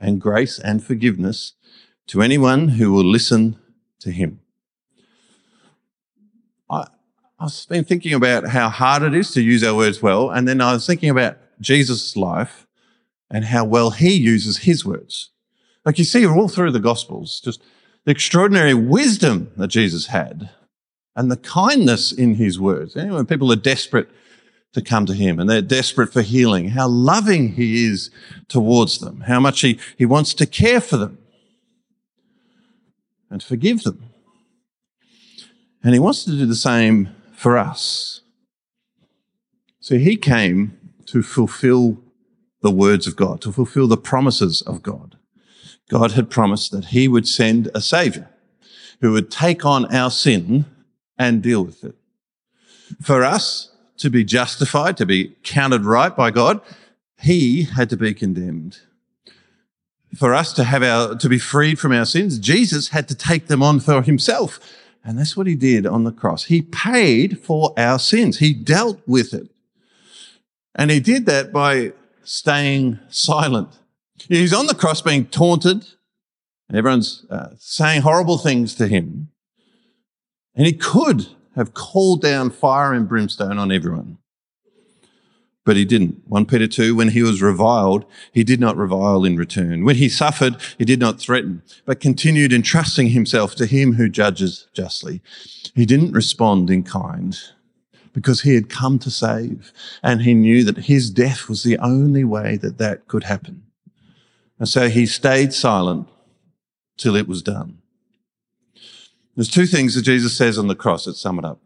and 0.00 0.20
grace 0.20 0.58
and 0.58 0.82
forgiveness 0.82 1.54
to 2.06 2.22
anyone 2.22 2.68
who 2.68 2.92
will 2.92 3.04
listen 3.04 3.58
to 3.98 4.10
Him. 4.10 4.40
I, 6.70 6.86
I've 7.38 7.66
been 7.68 7.84
thinking 7.84 8.14
about 8.14 8.48
how 8.48 8.68
hard 8.68 9.02
it 9.02 9.14
is 9.14 9.32
to 9.32 9.42
use 9.42 9.62
our 9.64 9.74
words 9.74 10.00
well, 10.00 10.30
and 10.30 10.48
then 10.48 10.60
I 10.60 10.72
was 10.72 10.86
thinking 10.86 11.10
about 11.10 11.36
Jesus' 11.60 12.16
life 12.16 12.66
and 13.30 13.46
how 13.46 13.64
well 13.64 13.90
He 13.90 14.14
uses 14.14 14.58
His 14.58 14.84
words. 14.84 15.30
Like 15.84 15.98
you 15.98 16.04
see 16.04 16.26
all 16.26 16.48
through 16.48 16.72
the 16.72 16.80
Gospels, 16.80 17.40
just 17.42 17.62
the 18.04 18.10
extraordinary 18.10 18.74
wisdom 18.74 19.50
that 19.56 19.68
Jesus 19.68 20.06
had 20.06 20.50
and 21.16 21.30
the 21.30 21.36
kindness 21.36 22.12
in 22.12 22.34
his 22.34 22.60
words. 22.60 22.96
Know, 22.96 23.14
when 23.14 23.26
people 23.26 23.52
are 23.52 23.56
desperate 23.56 24.08
to 24.72 24.82
come 24.82 25.06
to 25.06 25.14
him 25.14 25.40
and 25.40 25.50
they're 25.50 25.62
desperate 25.62 26.12
for 26.12 26.22
healing, 26.22 26.68
how 26.68 26.88
loving 26.88 27.52
he 27.52 27.86
is 27.86 28.10
towards 28.48 28.98
them, 28.98 29.22
how 29.22 29.40
much 29.40 29.60
he, 29.60 29.78
he 29.96 30.06
wants 30.06 30.34
to 30.34 30.46
care 30.46 30.80
for 30.80 30.96
them 30.96 31.18
and 33.30 33.42
forgive 33.42 33.82
them. 33.82 34.04
And 35.82 35.94
he 35.94 36.00
wants 36.00 36.24
to 36.24 36.30
do 36.30 36.46
the 36.46 36.54
same 36.54 37.08
for 37.32 37.56
us. 37.56 38.20
So 39.80 39.96
he 39.96 40.16
came 40.16 40.78
to 41.06 41.22
fulfill 41.22 42.02
the 42.62 42.70
words 42.70 43.06
of 43.06 43.16
God, 43.16 43.40
to 43.40 43.50
fulfill 43.52 43.88
the 43.88 43.96
promises 43.96 44.60
of 44.62 44.82
God. 44.82 45.16
God 45.90 46.12
had 46.12 46.30
promised 46.30 46.70
that 46.70 46.86
he 46.86 47.08
would 47.08 47.26
send 47.26 47.68
a 47.74 47.80
savior 47.80 48.30
who 49.00 49.12
would 49.12 49.30
take 49.30 49.66
on 49.66 49.92
our 49.94 50.10
sin 50.10 50.64
and 51.18 51.42
deal 51.42 51.64
with 51.64 51.82
it. 51.84 51.96
For 53.02 53.24
us 53.24 53.72
to 53.98 54.08
be 54.08 54.24
justified, 54.24 54.96
to 54.96 55.06
be 55.06 55.36
counted 55.42 55.84
right 55.84 56.14
by 56.16 56.30
God, 56.30 56.60
he 57.20 57.64
had 57.64 57.90
to 57.90 57.96
be 57.96 58.14
condemned. 58.14 58.78
For 60.16 60.32
us 60.32 60.52
to 60.54 60.64
have 60.64 60.82
our, 60.82 61.16
to 61.16 61.28
be 61.28 61.38
freed 61.38 61.78
from 61.78 61.92
our 61.92 62.06
sins, 62.06 62.38
Jesus 62.38 62.88
had 62.88 63.08
to 63.08 63.14
take 63.14 63.48
them 63.48 63.62
on 63.62 63.80
for 63.80 64.02
himself. 64.02 64.58
And 65.04 65.18
that's 65.18 65.36
what 65.36 65.46
he 65.46 65.54
did 65.54 65.86
on 65.86 66.04
the 66.04 66.12
cross. 66.12 66.44
He 66.44 66.62
paid 66.62 67.40
for 67.40 67.72
our 67.76 67.98
sins. 67.98 68.38
He 68.38 68.54
dealt 68.54 69.00
with 69.06 69.34
it. 69.34 69.48
And 70.74 70.90
he 70.90 71.00
did 71.00 71.26
that 71.26 71.52
by 71.52 71.92
staying 72.22 73.00
silent. 73.08 73.70
He's 74.28 74.52
on 74.52 74.66
the 74.66 74.74
cross 74.74 75.02
being 75.02 75.26
taunted, 75.26 75.86
and 76.68 76.76
everyone's 76.76 77.24
uh, 77.30 77.50
saying 77.58 78.02
horrible 78.02 78.38
things 78.38 78.74
to 78.76 78.86
him. 78.86 79.30
And 80.54 80.66
he 80.66 80.72
could 80.72 81.28
have 81.56 81.74
called 81.74 82.22
down 82.22 82.50
fire 82.50 82.92
and 82.92 83.08
brimstone 83.08 83.58
on 83.58 83.72
everyone. 83.72 84.18
But 85.64 85.76
he 85.76 85.84
didn't. 85.84 86.22
1 86.26 86.46
Peter 86.46 86.66
2, 86.66 86.94
when 86.94 87.08
he 87.08 87.22
was 87.22 87.42
reviled, 87.42 88.04
he 88.32 88.44
did 88.44 88.60
not 88.60 88.76
revile 88.76 89.24
in 89.24 89.36
return. 89.36 89.84
When 89.84 89.96
he 89.96 90.08
suffered, 90.08 90.56
he 90.78 90.84
did 90.84 90.98
not 90.98 91.20
threaten, 91.20 91.62
but 91.84 92.00
continued 92.00 92.52
entrusting 92.52 93.08
himself 93.08 93.54
to 93.56 93.66
him 93.66 93.94
who 93.94 94.08
judges 94.08 94.68
justly. 94.72 95.20
He 95.74 95.84
didn't 95.84 96.12
respond 96.12 96.70
in 96.70 96.82
kind 96.82 97.38
because 98.12 98.42
he 98.42 98.54
had 98.54 98.68
come 98.68 98.98
to 99.00 99.10
save 99.10 99.72
and 100.02 100.22
he 100.22 100.34
knew 100.34 100.64
that 100.64 100.86
his 100.86 101.10
death 101.10 101.48
was 101.48 101.62
the 101.62 101.78
only 101.78 102.24
way 102.24 102.56
that 102.56 102.78
that 102.78 103.06
could 103.06 103.24
happen. 103.24 103.62
And 104.60 104.68
so 104.68 104.88
he 104.88 105.06
stayed 105.06 105.52
silent 105.52 106.06
till 106.96 107.16
it 107.16 107.26
was 107.26 107.42
done. 107.42 107.78
There's 109.34 109.48
two 109.48 109.66
things 109.66 109.94
that 109.94 110.02
Jesus 110.02 110.36
says 110.36 110.58
on 110.58 110.68
the 110.68 110.74
cross 110.74 111.06
that 111.06 111.14
sum 111.14 111.38
it 111.38 111.44
up. 111.44 111.60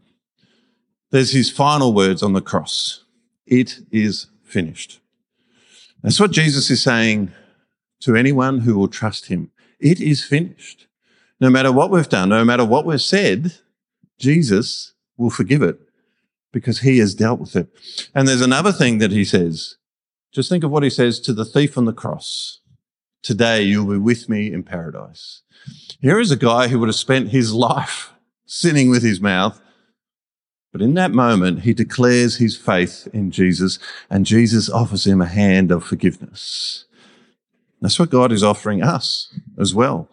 There's 1.10 1.32
his 1.32 1.50
final 1.50 1.92
words 1.92 2.22
on 2.22 2.32
the 2.32 2.40
cross. 2.40 3.04
It 3.46 3.80
is 3.90 4.28
finished. 4.44 5.00
That's 6.02 6.20
what 6.20 6.30
Jesus 6.30 6.70
is 6.70 6.82
saying 6.82 7.32
to 8.00 8.14
anyone 8.14 8.60
who 8.60 8.78
will 8.78 8.88
trust 8.88 9.26
him. 9.26 9.50
It 9.80 10.00
is 10.00 10.24
finished. 10.24 10.86
No 11.40 11.50
matter 11.50 11.72
what 11.72 11.90
we've 11.90 12.08
done, 12.08 12.28
no 12.28 12.44
matter 12.44 12.64
what 12.64 12.86
we've 12.86 13.02
said, 13.02 13.54
Jesus 14.18 14.92
will 15.16 15.30
forgive 15.30 15.62
it 15.62 15.80
because 16.52 16.80
he 16.80 16.98
has 16.98 17.14
dealt 17.14 17.40
with 17.40 17.56
it. 17.56 17.68
And 18.14 18.28
there's 18.28 18.40
another 18.40 18.72
thing 18.72 18.98
that 18.98 19.10
he 19.10 19.24
says. 19.24 19.76
Just 20.32 20.48
think 20.48 20.62
of 20.62 20.70
what 20.70 20.84
he 20.84 20.90
says 20.90 21.18
to 21.20 21.32
the 21.32 21.44
thief 21.44 21.76
on 21.76 21.84
the 21.86 21.92
cross. 21.92 22.60
Today 23.24 23.62
you'll 23.62 23.90
be 23.90 23.96
with 23.96 24.28
me 24.28 24.52
in 24.52 24.62
paradise. 24.62 25.40
Here 26.02 26.20
is 26.20 26.30
a 26.30 26.36
guy 26.36 26.68
who 26.68 26.78
would 26.78 26.90
have 26.90 26.94
spent 26.94 27.30
his 27.30 27.54
life 27.54 28.12
sinning 28.46 28.90
with 28.90 29.02
his 29.02 29.18
mouth. 29.18 29.62
But 30.72 30.82
in 30.82 30.92
that 30.94 31.12
moment, 31.12 31.60
he 31.60 31.72
declares 31.72 32.36
his 32.36 32.54
faith 32.54 33.08
in 33.14 33.30
Jesus 33.30 33.78
and 34.10 34.26
Jesus 34.26 34.68
offers 34.68 35.06
him 35.06 35.22
a 35.22 35.26
hand 35.26 35.72
of 35.72 35.84
forgiveness. 35.84 36.84
That's 37.80 37.98
what 37.98 38.10
God 38.10 38.30
is 38.30 38.44
offering 38.44 38.82
us 38.82 39.32
as 39.58 39.74
well. 39.74 40.06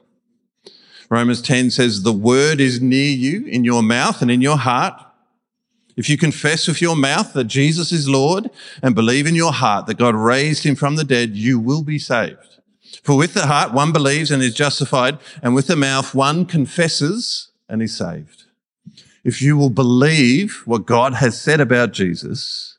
Romans 1.09 1.41
10 1.41 1.71
says, 1.71 2.03
the 2.03 2.13
word 2.13 2.61
is 2.61 2.79
near 2.79 3.11
you 3.11 3.45
in 3.45 3.65
your 3.65 3.83
mouth 3.83 4.21
and 4.21 4.31
in 4.31 4.39
your 4.39 4.57
heart. 4.57 4.93
If 5.97 6.09
you 6.09 6.17
confess 6.17 6.65
with 6.65 6.81
your 6.81 6.95
mouth 6.95 7.33
that 7.33 7.45
Jesus 7.45 7.91
is 7.91 8.07
Lord 8.07 8.49
and 8.81 8.95
believe 8.95 9.27
in 9.27 9.35
your 9.35 9.51
heart 9.51 9.85
that 9.87 9.97
God 9.97 10.15
raised 10.15 10.63
him 10.63 10.75
from 10.75 10.95
the 10.95 11.03
dead, 11.03 11.35
you 11.35 11.59
will 11.59 11.83
be 11.83 11.99
saved. 11.99 12.50
For 13.03 13.17
with 13.17 13.33
the 13.33 13.47
heart 13.47 13.73
one 13.73 13.91
believes 13.91 14.31
and 14.31 14.43
is 14.43 14.53
justified, 14.53 15.17
and 15.41 15.55
with 15.55 15.67
the 15.67 15.75
mouth 15.75 16.13
one 16.13 16.45
confesses 16.45 17.51
and 17.69 17.81
is 17.81 17.95
saved. 17.95 18.43
If 19.23 19.41
you 19.41 19.55
will 19.55 19.69
believe 19.69 20.63
what 20.65 20.85
God 20.85 21.15
has 21.15 21.39
said 21.39 21.59
about 21.59 21.93
Jesus, 21.93 22.77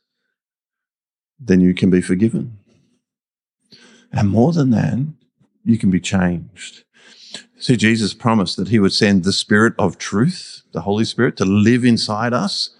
then 1.39 1.61
you 1.61 1.75
can 1.75 1.91
be 1.91 2.01
forgiven. 2.01 2.59
And 4.13 4.29
more 4.29 4.53
than 4.53 4.71
that, 4.71 4.99
you 5.65 5.79
can 5.79 5.91
be 5.91 6.01
changed. 6.01 6.85
See, 7.59 7.77
Jesus 7.77 8.13
promised 8.13 8.57
that 8.57 8.69
he 8.69 8.81
would 8.81 8.93
send 8.93 9.23
the 9.23 9.33
Spirit 9.33 9.75
of 9.79 9.97
truth, 9.97 10.63
the 10.73 10.81
Holy 10.81 11.05
Spirit, 11.05 11.37
to 11.37 11.45
live 11.45 11.85
inside 11.85 12.33
us. 12.33 12.71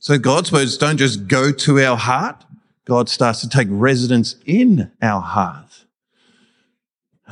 So 0.00 0.18
God's 0.18 0.50
words 0.50 0.76
don't 0.76 0.96
just 0.96 1.28
go 1.28 1.52
to 1.52 1.80
our 1.80 1.96
heart. 1.96 2.44
God 2.84 3.08
starts 3.08 3.40
to 3.42 3.48
take 3.48 3.68
residence 3.70 4.34
in 4.44 4.90
our 5.00 5.20
heart. 5.20 5.71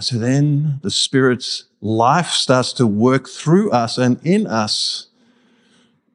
So 0.01 0.19
then 0.19 0.81
the 0.83 0.91
Spirit's 0.91 1.65
life 1.81 2.31
starts 2.31 2.73
to 2.75 2.87
work 2.87 3.29
through 3.29 3.71
us 3.71 3.99
and 3.99 4.19
in 4.25 4.47
us, 4.47 5.09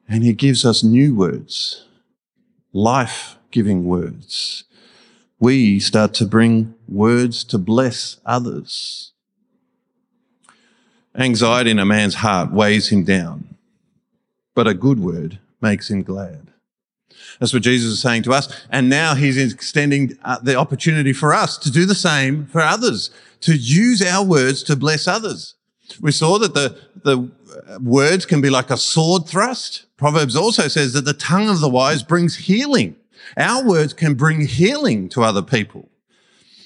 and 0.08 0.24
He 0.24 0.32
gives 0.32 0.64
us 0.64 0.82
new 0.82 1.14
words, 1.14 1.86
life 2.72 3.36
giving 3.50 3.84
words. 3.84 4.64
We 5.38 5.78
start 5.80 6.14
to 6.14 6.26
bring 6.26 6.74
words 6.88 7.44
to 7.44 7.58
bless 7.58 8.18
others. 8.26 9.12
Anxiety 11.14 11.70
in 11.70 11.78
a 11.78 11.86
man's 11.86 12.16
heart 12.16 12.52
weighs 12.52 12.88
him 12.88 13.04
down, 13.04 13.56
but 14.54 14.66
a 14.66 14.74
good 14.74 14.98
word 14.98 15.38
makes 15.62 15.90
him 15.90 16.02
glad. 16.02 16.48
That's 17.40 17.52
what 17.52 17.62
Jesus 17.62 17.92
is 17.92 18.00
saying 18.00 18.22
to 18.24 18.32
us. 18.32 18.64
And 18.70 18.88
now 18.88 19.14
he's 19.14 19.36
extending 19.36 20.18
uh, 20.24 20.38
the 20.38 20.56
opportunity 20.56 21.12
for 21.12 21.34
us 21.34 21.58
to 21.58 21.70
do 21.70 21.84
the 21.84 21.94
same 21.94 22.46
for 22.46 22.60
others, 22.60 23.10
to 23.42 23.54
use 23.54 24.02
our 24.02 24.24
words 24.24 24.62
to 24.64 24.76
bless 24.76 25.06
others. 25.06 25.54
We 26.00 26.12
saw 26.12 26.38
that 26.38 26.54
the, 26.54 26.78
the 27.02 27.30
words 27.80 28.26
can 28.26 28.40
be 28.40 28.50
like 28.50 28.70
a 28.70 28.76
sword 28.76 29.26
thrust. 29.26 29.86
Proverbs 29.96 30.36
also 30.36 30.68
says 30.68 30.92
that 30.94 31.04
the 31.04 31.12
tongue 31.12 31.48
of 31.48 31.60
the 31.60 31.68
wise 31.68 32.02
brings 32.02 32.36
healing. 32.36 32.96
Our 33.36 33.64
words 33.64 33.92
can 33.92 34.14
bring 34.14 34.46
healing 34.46 35.08
to 35.10 35.22
other 35.22 35.42
people. 35.42 35.88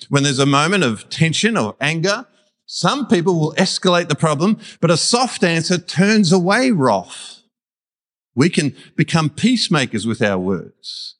When 0.08 0.22
there's 0.24 0.38
a 0.38 0.46
moment 0.46 0.84
of 0.84 1.08
tension 1.08 1.56
or 1.56 1.76
anger, 1.80 2.26
some 2.66 3.06
people 3.06 3.38
will 3.38 3.54
escalate 3.54 4.08
the 4.08 4.14
problem, 4.14 4.58
but 4.80 4.90
a 4.90 4.96
soft 4.96 5.42
answer 5.42 5.78
turns 5.78 6.32
away 6.32 6.70
wrath. 6.70 7.39
We 8.40 8.48
can 8.48 8.74
become 8.96 9.28
peacemakers 9.28 10.06
with 10.06 10.22
our 10.22 10.38
words. 10.38 11.16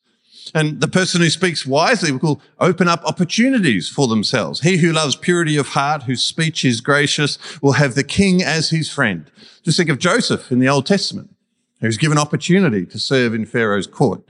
And 0.55 0.81
the 0.81 0.89
person 0.89 1.21
who 1.21 1.29
speaks 1.29 1.67
wisely 1.67 2.13
will 2.13 2.41
open 2.59 2.89
up 2.89 3.05
opportunities 3.05 3.91
for 3.91 4.09
themselves. 4.09 4.63
He 4.63 4.79
who 4.79 4.91
loves 4.91 5.17
purity 5.17 5.59
of 5.59 5.69
heart, 5.69 6.05
whose 6.05 6.23
speech 6.23 6.65
is 6.65 6.81
gracious, 6.81 7.37
will 7.61 7.73
have 7.73 7.95
the 7.95 8.05
king 8.05 8.43
as 8.43 8.71
his 8.71 8.91
friend. 8.91 9.31
Just 9.63 9.77
think 9.77 9.91
of 9.91 9.99
Joseph 9.99 10.51
in 10.51 10.61
the 10.61 10.69
Old 10.71 10.87
Testament, 10.87 11.37
who's 11.83 11.99
given 11.99 12.17
opportunity 12.17 12.87
to 12.87 12.99
serve 12.99 13.35
in 13.35 13.45
Pharaoh's 13.45 13.87
court. 13.87 14.23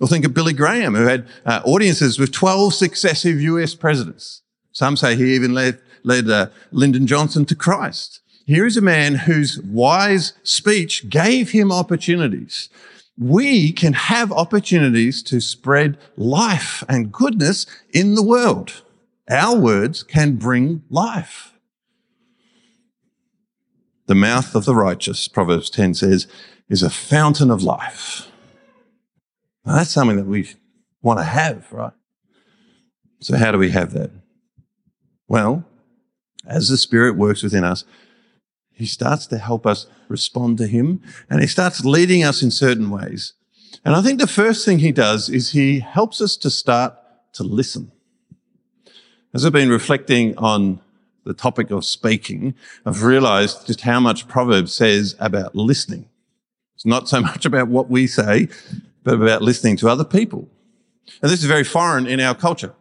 Or 0.00 0.06
think 0.06 0.24
of 0.24 0.32
Billy 0.32 0.52
Graham, 0.52 0.94
who 0.94 1.06
had 1.06 1.26
uh, 1.44 1.62
audiences 1.64 2.16
with 2.16 2.30
12 2.30 2.74
successive 2.74 3.40
US 3.40 3.74
presidents. 3.74 4.42
Some 4.70 4.96
say 4.96 5.16
he 5.16 5.34
even 5.34 5.52
led, 5.52 5.80
led 6.04 6.30
uh, 6.30 6.50
Lyndon 6.70 7.08
Johnson 7.08 7.44
to 7.46 7.56
Christ. 7.56 8.20
Here 8.46 8.64
is 8.64 8.76
a 8.76 8.80
man 8.82 9.16
whose 9.16 9.60
wise 9.60 10.32
speech 10.44 11.08
gave 11.08 11.50
him 11.50 11.72
opportunities. 11.72 12.68
We 13.18 13.72
can 13.72 13.92
have 13.92 14.30
opportunities 14.30 15.20
to 15.24 15.40
spread 15.40 15.98
life 16.16 16.84
and 16.88 17.10
goodness 17.10 17.66
in 17.92 18.14
the 18.14 18.22
world. 18.22 18.84
Our 19.28 19.58
words 19.58 20.04
can 20.04 20.36
bring 20.36 20.84
life. 20.88 21.54
The 24.06 24.14
mouth 24.14 24.54
of 24.54 24.64
the 24.64 24.76
righteous, 24.76 25.26
Proverbs 25.26 25.68
10 25.68 25.94
says, 25.94 26.28
is 26.68 26.84
a 26.84 26.90
fountain 26.90 27.50
of 27.50 27.64
life. 27.64 28.30
Now, 29.64 29.76
that's 29.76 29.90
something 29.90 30.16
that 30.18 30.26
we 30.26 30.54
want 31.02 31.18
to 31.18 31.24
have, 31.24 31.72
right? 31.72 31.92
So, 33.20 33.36
how 33.36 33.50
do 33.50 33.58
we 33.58 33.70
have 33.70 33.92
that? 33.94 34.12
Well, 35.26 35.64
as 36.46 36.68
the 36.68 36.76
Spirit 36.76 37.16
works 37.16 37.42
within 37.42 37.64
us, 37.64 37.84
He 38.76 38.84
starts 38.84 39.26
to 39.28 39.38
help 39.38 39.66
us 39.66 39.86
respond 40.08 40.58
to 40.58 40.66
Him 40.66 41.00
and 41.30 41.40
He 41.40 41.46
starts 41.46 41.84
leading 41.84 42.22
us 42.22 42.42
in 42.42 42.50
certain 42.50 42.90
ways. 42.90 43.32
And 43.84 43.96
I 43.96 44.02
think 44.02 44.20
the 44.20 44.26
first 44.26 44.64
thing 44.66 44.80
He 44.80 44.92
does 44.92 45.30
is 45.30 45.52
He 45.52 45.80
helps 45.80 46.20
us 46.20 46.36
to 46.38 46.50
start 46.50 46.94
to 47.32 47.42
listen. 47.42 47.90
As 49.32 49.46
I've 49.46 49.52
been 49.52 49.70
reflecting 49.70 50.36
on 50.36 50.80
the 51.24 51.32
topic 51.32 51.70
of 51.70 51.84
speaking, 51.86 52.54
I've 52.84 53.02
realized 53.02 53.66
just 53.66 53.80
how 53.80 53.98
much 53.98 54.28
Proverbs 54.28 54.74
says 54.74 55.16
about 55.18 55.54
listening. 55.54 56.08
It's 56.74 56.86
not 56.86 57.08
so 57.08 57.20
much 57.30 57.46
about 57.46 57.68
what 57.68 57.88
we 57.88 58.06
say, 58.06 58.48
but 59.04 59.14
about 59.14 59.40
listening 59.40 59.78
to 59.78 59.88
other 59.88 60.04
people. 60.04 60.48
And 61.22 61.30
this 61.30 61.40
is 61.40 61.46
very 61.46 61.64
foreign 61.64 62.06
in 62.06 62.20
our 62.20 62.34
culture. 62.34 62.74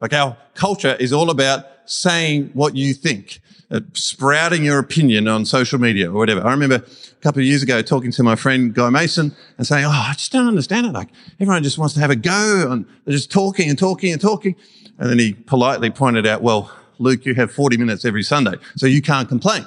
Like 0.00 0.14
our 0.14 0.36
culture 0.54 0.96
is 0.98 1.12
all 1.12 1.28
about 1.28 1.66
saying 1.84 2.50
what 2.54 2.76
you 2.76 2.94
think, 2.94 3.40
uh, 3.70 3.80
sprouting 3.94 4.64
your 4.64 4.78
opinion 4.78 5.28
on 5.28 5.44
social 5.44 5.78
media 5.78 6.10
or 6.10 6.14
whatever. 6.14 6.46
I 6.46 6.50
remember 6.50 6.76
a 6.76 7.20
couple 7.22 7.40
of 7.40 7.46
years 7.46 7.62
ago 7.62 7.82
talking 7.82 8.10
to 8.12 8.22
my 8.22 8.36
friend 8.36 8.74
Guy 8.74 8.90
Mason 8.90 9.34
and 9.58 9.66
saying, 9.66 9.84
Oh, 9.84 9.90
I 9.90 10.12
just 10.12 10.32
don't 10.32 10.46
understand 10.46 10.86
it. 10.86 10.92
Like 10.92 11.08
everyone 11.40 11.62
just 11.62 11.78
wants 11.78 11.94
to 11.94 12.00
have 12.00 12.10
a 12.10 12.16
go 12.16 12.70
and 12.70 12.86
they're 13.04 13.12
just 13.12 13.30
talking 13.30 13.68
and 13.68 13.78
talking 13.78 14.12
and 14.12 14.20
talking. 14.20 14.56
And 14.98 15.10
then 15.10 15.18
he 15.18 15.32
politely 15.32 15.90
pointed 15.90 16.26
out, 16.26 16.42
well, 16.42 16.70
Luke, 16.98 17.24
you 17.24 17.34
have 17.34 17.50
40 17.50 17.76
minutes 17.76 18.04
every 18.04 18.22
Sunday, 18.22 18.54
so 18.76 18.86
you 18.86 19.02
can't 19.02 19.28
complain. 19.28 19.66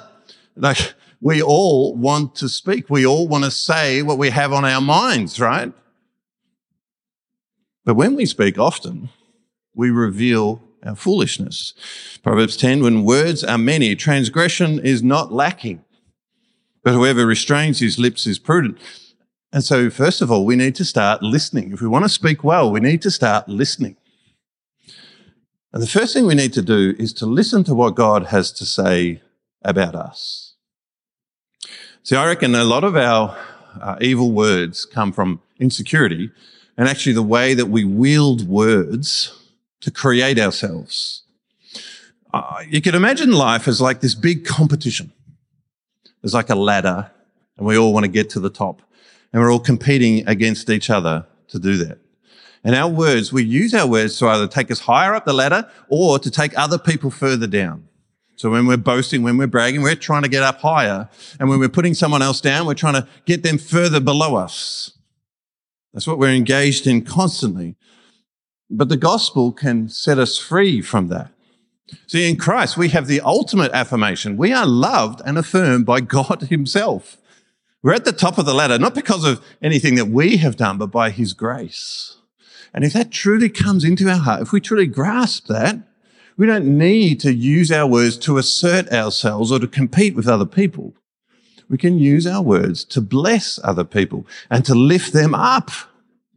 Like 0.56 0.94
we 1.20 1.42
all 1.42 1.94
want 1.94 2.34
to 2.36 2.48
speak. 2.48 2.88
We 2.88 3.06
all 3.06 3.28
want 3.28 3.44
to 3.44 3.50
say 3.50 4.02
what 4.02 4.18
we 4.18 4.30
have 4.30 4.52
on 4.52 4.64
our 4.64 4.80
minds, 4.80 5.40
right? 5.40 5.72
But 7.84 7.94
when 7.94 8.14
we 8.16 8.26
speak 8.26 8.58
often, 8.58 9.10
we 9.74 9.90
reveal 9.90 10.62
our 10.84 10.96
foolishness. 10.96 11.74
Proverbs 12.22 12.56
10, 12.56 12.82
when 12.82 13.04
words 13.04 13.42
are 13.44 13.58
many, 13.58 13.94
transgression 13.94 14.78
is 14.78 15.02
not 15.02 15.32
lacking. 15.32 15.84
But 16.82 16.94
whoever 16.94 17.26
restrains 17.26 17.80
his 17.80 17.98
lips 17.98 18.26
is 18.26 18.38
prudent. 18.38 18.78
And 19.52 19.64
so, 19.64 19.90
first 19.90 20.20
of 20.22 20.30
all, 20.30 20.44
we 20.44 20.56
need 20.56 20.74
to 20.76 20.84
start 20.84 21.22
listening. 21.22 21.72
If 21.72 21.80
we 21.80 21.88
want 21.88 22.04
to 22.04 22.08
speak 22.08 22.44
well, 22.44 22.70
we 22.70 22.80
need 22.80 23.02
to 23.02 23.10
start 23.10 23.48
listening. 23.48 23.96
And 25.72 25.82
the 25.82 25.86
first 25.86 26.14
thing 26.14 26.26
we 26.26 26.34
need 26.34 26.52
to 26.54 26.62
do 26.62 26.94
is 26.98 27.12
to 27.14 27.26
listen 27.26 27.64
to 27.64 27.74
what 27.74 27.94
God 27.94 28.26
has 28.26 28.52
to 28.52 28.64
say 28.64 29.22
about 29.62 29.94
us. 29.94 30.54
See, 32.02 32.16
I 32.16 32.26
reckon 32.26 32.54
a 32.54 32.64
lot 32.64 32.84
of 32.84 32.96
our 32.96 33.36
uh, 33.80 33.96
evil 34.00 34.30
words 34.30 34.84
come 34.84 35.12
from 35.12 35.42
insecurity 35.58 36.30
and 36.76 36.88
actually 36.88 37.12
the 37.12 37.22
way 37.22 37.54
that 37.54 37.66
we 37.66 37.84
wield 37.84 38.46
words 38.46 39.32
to 39.80 39.90
create 39.90 40.38
ourselves. 40.38 41.22
Uh, 42.32 42.62
you 42.68 42.80
could 42.80 42.94
imagine 42.94 43.32
life 43.32 43.68
as 43.68 43.80
like 43.80 44.00
this 44.00 44.14
big 44.14 44.44
competition. 44.44 45.12
There's 46.22 46.34
like 46.34 46.50
a 46.50 46.54
ladder 46.54 47.10
and 47.56 47.66
we 47.66 47.78
all 47.78 47.92
want 47.92 48.04
to 48.04 48.10
get 48.10 48.30
to 48.30 48.40
the 48.40 48.50
top 48.50 48.82
and 49.32 49.42
we're 49.42 49.50
all 49.50 49.60
competing 49.60 50.26
against 50.28 50.68
each 50.70 50.90
other 50.90 51.26
to 51.48 51.58
do 51.58 51.76
that. 51.78 51.98
And 52.64 52.74
our 52.74 52.88
words, 52.88 53.32
we 53.32 53.44
use 53.44 53.74
our 53.74 53.86
words 53.86 54.18
to 54.18 54.26
either 54.26 54.48
take 54.48 54.70
us 54.70 54.80
higher 54.80 55.14
up 55.14 55.24
the 55.24 55.32
ladder 55.32 55.70
or 55.88 56.18
to 56.18 56.30
take 56.30 56.58
other 56.58 56.78
people 56.78 57.10
further 57.10 57.46
down. 57.46 57.88
So 58.34 58.50
when 58.50 58.66
we're 58.66 58.76
boasting, 58.76 59.22
when 59.22 59.38
we're 59.38 59.46
bragging, 59.46 59.82
we're 59.82 59.94
trying 59.94 60.22
to 60.22 60.28
get 60.28 60.42
up 60.42 60.60
higher. 60.60 61.08
And 61.40 61.48
when 61.48 61.58
we're 61.58 61.70
putting 61.70 61.94
someone 61.94 62.22
else 62.22 62.40
down, 62.40 62.66
we're 62.66 62.74
trying 62.74 62.94
to 62.94 63.08
get 63.24 63.42
them 63.42 63.56
further 63.56 64.00
below 64.00 64.36
us. 64.36 64.92
That's 65.94 66.06
what 66.06 66.18
we're 66.18 66.34
engaged 66.34 66.86
in 66.86 67.02
constantly. 67.02 67.76
But 68.68 68.88
the 68.88 68.96
gospel 68.96 69.52
can 69.52 69.88
set 69.88 70.18
us 70.18 70.38
free 70.38 70.80
from 70.80 71.08
that. 71.08 71.30
See, 72.06 72.28
in 72.28 72.36
Christ, 72.36 72.76
we 72.76 72.88
have 72.88 73.06
the 73.06 73.20
ultimate 73.20 73.72
affirmation. 73.72 74.36
We 74.36 74.52
are 74.52 74.66
loved 74.66 75.22
and 75.24 75.38
affirmed 75.38 75.86
by 75.86 76.00
God 76.00 76.42
himself. 76.50 77.16
We're 77.82 77.94
at 77.94 78.04
the 78.04 78.12
top 78.12 78.38
of 78.38 78.46
the 78.46 78.54
ladder, 78.54 78.78
not 78.78 78.94
because 78.94 79.24
of 79.24 79.44
anything 79.62 79.94
that 79.94 80.06
we 80.06 80.38
have 80.38 80.56
done, 80.56 80.78
but 80.78 80.88
by 80.88 81.10
his 81.10 81.32
grace. 81.32 82.16
And 82.74 82.84
if 82.84 82.92
that 82.94 83.12
truly 83.12 83.48
comes 83.48 83.84
into 83.84 84.08
our 84.08 84.18
heart, 84.18 84.42
if 84.42 84.52
we 84.52 84.60
truly 84.60 84.86
grasp 84.86 85.46
that, 85.46 85.78
we 86.36 86.46
don't 86.46 86.76
need 86.76 87.20
to 87.20 87.32
use 87.32 87.70
our 87.70 87.86
words 87.86 88.18
to 88.18 88.38
assert 88.38 88.92
ourselves 88.92 89.52
or 89.52 89.60
to 89.60 89.68
compete 89.68 90.14
with 90.14 90.28
other 90.28 90.44
people. 90.44 90.94
We 91.68 91.78
can 91.78 91.98
use 91.98 92.26
our 92.26 92.42
words 92.42 92.84
to 92.86 93.00
bless 93.00 93.58
other 93.62 93.84
people 93.84 94.26
and 94.50 94.64
to 94.64 94.74
lift 94.74 95.12
them 95.12 95.34
up, 95.34 95.70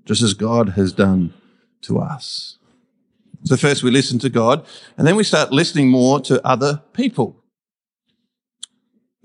just 0.05 0.21
as 0.21 0.33
God 0.33 0.69
has 0.69 0.93
done 0.93 1.33
to 1.81 1.99
us. 1.99 2.57
So 3.43 3.55
first 3.55 3.83
we 3.83 3.91
listen 3.91 4.19
to 4.19 4.29
God 4.29 4.65
and 4.97 5.07
then 5.07 5.15
we 5.15 5.23
start 5.23 5.51
listening 5.51 5.89
more 5.89 6.19
to 6.21 6.45
other 6.45 6.81
people. 6.93 7.37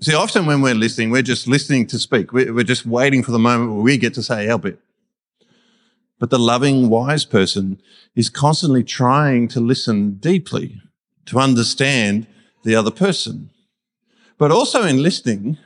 See, 0.01 0.13
often 0.13 0.45
when 0.45 0.61
we're 0.61 0.75
listening, 0.75 1.09
we're 1.09 1.21
just 1.21 1.47
listening 1.47 1.87
to 1.87 1.99
speak. 1.99 2.33
We're 2.33 2.63
just 2.63 2.85
waiting 2.85 3.23
for 3.23 3.31
the 3.31 3.39
moment 3.39 3.73
where 3.73 3.81
we 3.81 3.97
get 3.97 4.13
to 4.15 4.23
say 4.23 4.49
our 4.49 4.59
bit. 4.59 4.79
But 6.19 6.29
the 6.29 6.39
loving, 6.39 6.89
wise 6.89 7.25
person 7.25 7.81
is 8.15 8.29
constantly 8.29 8.83
trying 8.83 9.47
to 9.49 9.59
listen 9.59 10.15
deeply 10.15 10.81
to 11.25 11.39
understand 11.39 12.27
the 12.63 12.75
other 12.75 12.91
person. 12.91 13.49
But 14.37 14.51
also 14.51 14.83
in 14.83 15.01
listening, 15.01 15.57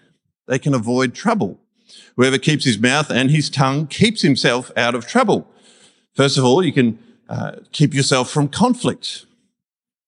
they 0.47 0.59
can 0.59 0.73
avoid 0.73 1.13
trouble. 1.13 1.59
Whoever 2.15 2.37
keeps 2.37 2.65
his 2.65 2.79
mouth 2.79 3.09
and 3.09 3.31
his 3.31 3.49
tongue 3.49 3.87
keeps 3.87 4.21
himself 4.21 4.71
out 4.75 4.95
of 4.95 5.07
trouble. 5.07 5.49
First 6.19 6.37
of 6.37 6.43
all, 6.43 6.61
you 6.61 6.73
can 6.73 6.99
uh, 7.29 7.51
keep 7.71 7.93
yourself 7.93 8.29
from 8.29 8.49
conflict. 8.49 9.25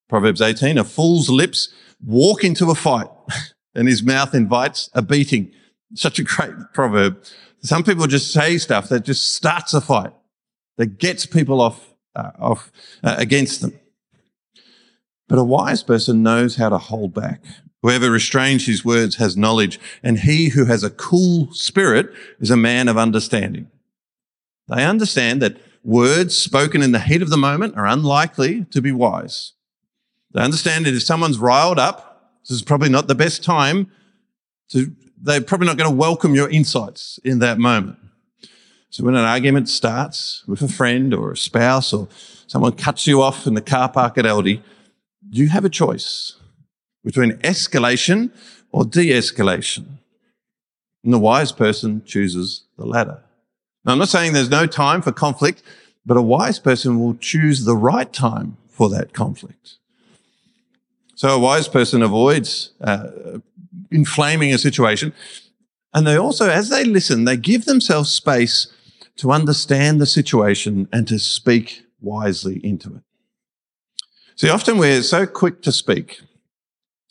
Proverbs 0.09 0.41
18, 0.41 0.77
a 0.77 0.83
fool's 0.83 1.29
lips 1.29 1.73
walk 2.05 2.43
into 2.43 2.69
a 2.69 2.75
fight 2.75 3.07
and 3.75 3.87
his 3.87 4.03
mouth 4.03 4.35
invites 4.35 4.89
a 4.93 5.01
beating. 5.01 5.53
Such 5.93 6.19
a 6.19 6.23
great 6.23 6.51
proverb. 6.73 7.23
Some 7.61 7.85
people 7.85 8.07
just 8.07 8.33
say 8.33 8.57
stuff 8.57 8.89
that 8.89 9.05
just 9.05 9.33
starts 9.33 9.73
a 9.73 9.79
fight 9.79 10.11
that 10.75 10.97
gets 10.97 11.25
people 11.25 11.61
off, 11.61 11.93
uh, 12.13 12.31
off 12.37 12.73
uh, 13.01 13.15
against 13.17 13.61
them. 13.61 13.79
But 15.29 15.39
a 15.39 15.45
wise 15.45 15.81
person 15.81 16.23
knows 16.23 16.57
how 16.57 16.67
to 16.67 16.77
hold 16.77 17.13
back. 17.13 17.41
Whoever 17.83 18.11
restrains 18.11 18.65
his 18.65 18.83
words 18.83 19.15
has 19.15 19.37
knowledge, 19.37 19.79
and 20.03 20.19
he 20.19 20.49
who 20.49 20.65
has 20.65 20.83
a 20.83 20.89
cool 20.89 21.53
spirit 21.53 22.11
is 22.41 22.51
a 22.51 22.57
man 22.57 22.89
of 22.89 22.97
understanding. 22.97 23.71
They 24.67 24.83
understand 24.83 25.41
that 25.41 25.55
words 25.83 26.37
spoken 26.37 26.81
in 26.81 26.91
the 26.91 26.99
heat 26.99 27.21
of 27.21 27.29
the 27.29 27.37
moment 27.37 27.75
are 27.75 27.87
unlikely 27.87 28.65
to 28.71 28.81
be 28.81 28.91
wise. 28.91 29.53
They 30.33 30.41
understand 30.41 30.85
that 30.85 30.93
if 30.93 31.03
someone's 31.03 31.37
riled 31.37 31.79
up, 31.79 32.31
this 32.43 32.51
is 32.51 32.61
probably 32.61 32.89
not 32.89 33.07
the 33.07 33.15
best 33.15 33.43
time 33.43 33.91
to, 34.69 34.95
they're 35.21 35.41
probably 35.41 35.67
not 35.67 35.77
going 35.77 35.89
to 35.89 35.95
welcome 35.95 36.35
your 36.35 36.49
insights 36.49 37.19
in 37.23 37.39
that 37.39 37.57
moment. 37.57 37.97
So 38.89 39.03
when 39.05 39.15
an 39.15 39.25
argument 39.25 39.69
starts 39.69 40.43
with 40.47 40.61
a 40.61 40.67
friend 40.67 41.13
or 41.13 41.31
a 41.31 41.37
spouse 41.37 41.93
or 41.93 42.09
someone 42.47 42.73
cuts 42.73 43.07
you 43.07 43.21
off 43.21 43.47
in 43.47 43.53
the 43.53 43.61
car 43.61 43.89
park 43.89 44.17
at 44.17 44.25
Aldi, 44.25 44.61
you 45.29 45.47
have 45.49 45.63
a 45.63 45.69
choice 45.69 46.35
between 47.03 47.33
escalation 47.37 48.31
or 48.71 48.83
de-escalation. 48.83 49.85
And 51.03 51.13
the 51.13 51.19
wise 51.19 51.51
person 51.51 52.03
chooses 52.05 52.65
the 52.77 52.85
latter. 52.85 53.23
Now, 53.85 53.93
I'm 53.93 53.99
not 53.99 54.09
saying 54.09 54.33
there's 54.33 54.49
no 54.49 54.67
time 54.67 55.01
for 55.01 55.11
conflict, 55.11 55.63
but 56.05 56.17
a 56.17 56.21
wise 56.21 56.59
person 56.59 56.99
will 56.99 57.15
choose 57.15 57.65
the 57.65 57.75
right 57.75 58.11
time 58.11 58.57
for 58.67 58.89
that 58.89 59.13
conflict. 59.13 59.77
So 61.15 61.29
a 61.29 61.39
wise 61.39 61.67
person 61.67 62.01
avoids 62.01 62.71
uh, 62.81 63.09
inflaming 63.91 64.53
a 64.53 64.57
situation. 64.57 65.13
And 65.93 66.07
they 66.07 66.15
also, 66.15 66.49
as 66.49 66.69
they 66.69 66.83
listen, 66.83 67.25
they 67.25 67.37
give 67.37 67.65
themselves 67.65 68.11
space 68.11 68.67
to 69.17 69.31
understand 69.31 69.99
the 69.99 70.05
situation 70.05 70.87
and 70.91 71.07
to 71.07 71.19
speak 71.19 71.83
wisely 71.99 72.59
into 72.65 72.95
it. 72.95 73.03
See, 74.35 74.49
often 74.49 74.77
we're 74.77 75.03
so 75.03 75.27
quick 75.27 75.61
to 75.63 75.71
speak 75.71 76.21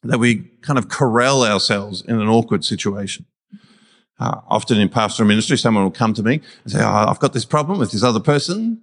that 0.02 0.18
we 0.18 0.50
kind 0.62 0.78
of 0.78 0.88
corral 0.88 1.44
ourselves 1.44 2.02
in 2.02 2.20
an 2.20 2.26
awkward 2.26 2.64
situation. 2.64 3.26
Uh, 4.20 4.42
often 4.48 4.78
in 4.78 4.88
pastoral 4.88 5.26
ministry, 5.26 5.56
someone 5.56 5.82
will 5.82 5.90
come 5.90 6.12
to 6.12 6.22
me 6.22 6.42
and 6.64 6.72
say, 6.72 6.78
oh, 6.82 7.06
I've 7.08 7.18
got 7.18 7.32
this 7.32 7.46
problem 7.46 7.78
with 7.78 7.90
this 7.90 8.04
other 8.04 8.20
person, 8.20 8.82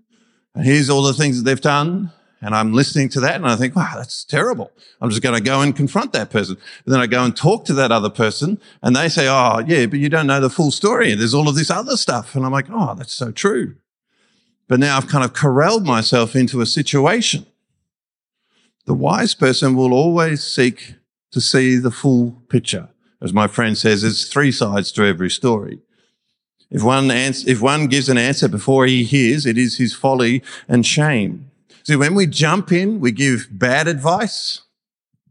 and 0.55 0.65
here's 0.65 0.89
all 0.89 1.03
the 1.03 1.13
things 1.13 1.37
that 1.37 1.43
they've 1.43 1.61
done. 1.61 2.11
And 2.39 2.53
I'm 2.53 2.71
listening 2.71 3.09
to 3.09 3.19
that 3.21 3.35
and 3.35 3.47
I 3.47 3.55
think, 3.55 3.75
wow, 3.75 3.93
that's 3.95 4.23
terrible. 4.23 4.71
I'm 5.01 5.09
just 5.09 5.23
going 5.23 5.35
to 5.35 5.41
go 5.41 5.61
and 5.61 5.75
confront 5.75 6.13
that 6.13 6.29
person. 6.29 6.55
And 6.85 6.93
then 6.93 7.01
I 7.01 7.07
go 7.07 7.23
and 7.23 7.35
talk 7.35 7.65
to 7.65 7.73
that 7.73 7.91
other 7.91 8.11
person 8.11 8.59
and 8.83 8.95
they 8.95 9.09
say, 9.09 9.27
oh, 9.27 9.63
yeah, 9.65 9.87
but 9.87 9.97
you 9.97 10.07
don't 10.07 10.27
know 10.27 10.39
the 10.39 10.49
full 10.49 10.69
story. 10.69 11.15
There's 11.15 11.33
all 11.33 11.49
of 11.49 11.55
this 11.55 11.71
other 11.71 11.97
stuff. 11.97 12.35
And 12.35 12.45
I'm 12.45 12.51
like, 12.51 12.67
oh, 12.69 12.93
that's 12.93 13.13
so 13.13 13.31
true. 13.31 13.77
But 14.67 14.79
now 14.79 14.97
I've 14.97 15.07
kind 15.07 15.25
of 15.25 15.33
corralled 15.33 15.83
myself 15.87 16.35
into 16.35 16.61
a 16.61 16.67
situation. 16.67 17.47
The 18.85 18.93
wise 18.93 19.33
person 19.33 19.75
will 19.75 19.93
always 19.93 20.43
seek 20.43 20.93
to 21.31 21.41
see 21.41 21.77
the 21.77 21.91
full 21.91 22.43
picture 22.49 22.89
As 23.21 23.33
my 23.33 23.47
friend 23.47 23.77
says, 23.77 24.01
there's 24.01 24.27
three 24.27 24.51
sides 24.51 24.91
to 24.93 25.03
every 25.03 25.29
story. 25.29 25.79
If 26.69 26.83
one, 26.83 27.09
ans- 27.09 27.47
if 27.47 27.61
one 27.61 27.87
gives 27.87 28.09
an 28.09 28.17
answer 28.17 28.47
before 28.47 28.85
he 28.85 29.03
hears, 29.03 29.45
it 29.45 29.57
is 29.57 29.77
his 29.77 29.95
folly 29.95 30.43
and 30.67 30.85
shame. 30.85 31.49
See, 31.83 31.95
when 31.95 32.15
we 32.15 32.27
jump 32.27 32.71
in, 32.71 32.99
we 32.99 33.11
give 33.11 33.47
bad 33.51 33.87
advice. 33.87 34.61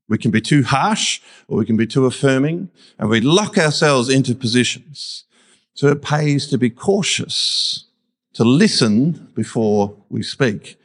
We 0.09 0.19
can 0.19 0.31
be 0.31 0.41
too 0.41 0.63
harsh 0.63 1.21
or 1.49 1.59
we 1.59 1.67
can 1.67 1.77
be 1.77 1.87
too 1.87 2.07
affirming 2.07 2.71
and 2.99 3.11
we 3.11 3.21
lock 3.21 3.59
ourselves 3.59 4.09
into 4.09 4.35
positions. 4.35 5.25
So 5.75 5.89
it 5.89 6.01
pays 6.01 6.47
to 6.49 6.59
be 6.59 6.71
cautious, 6.71 7.85
to 8.33 8.45
listen 8.45 9.31
before 9.35 9.95
we 10.09 10.23
speak. 10.23 10.81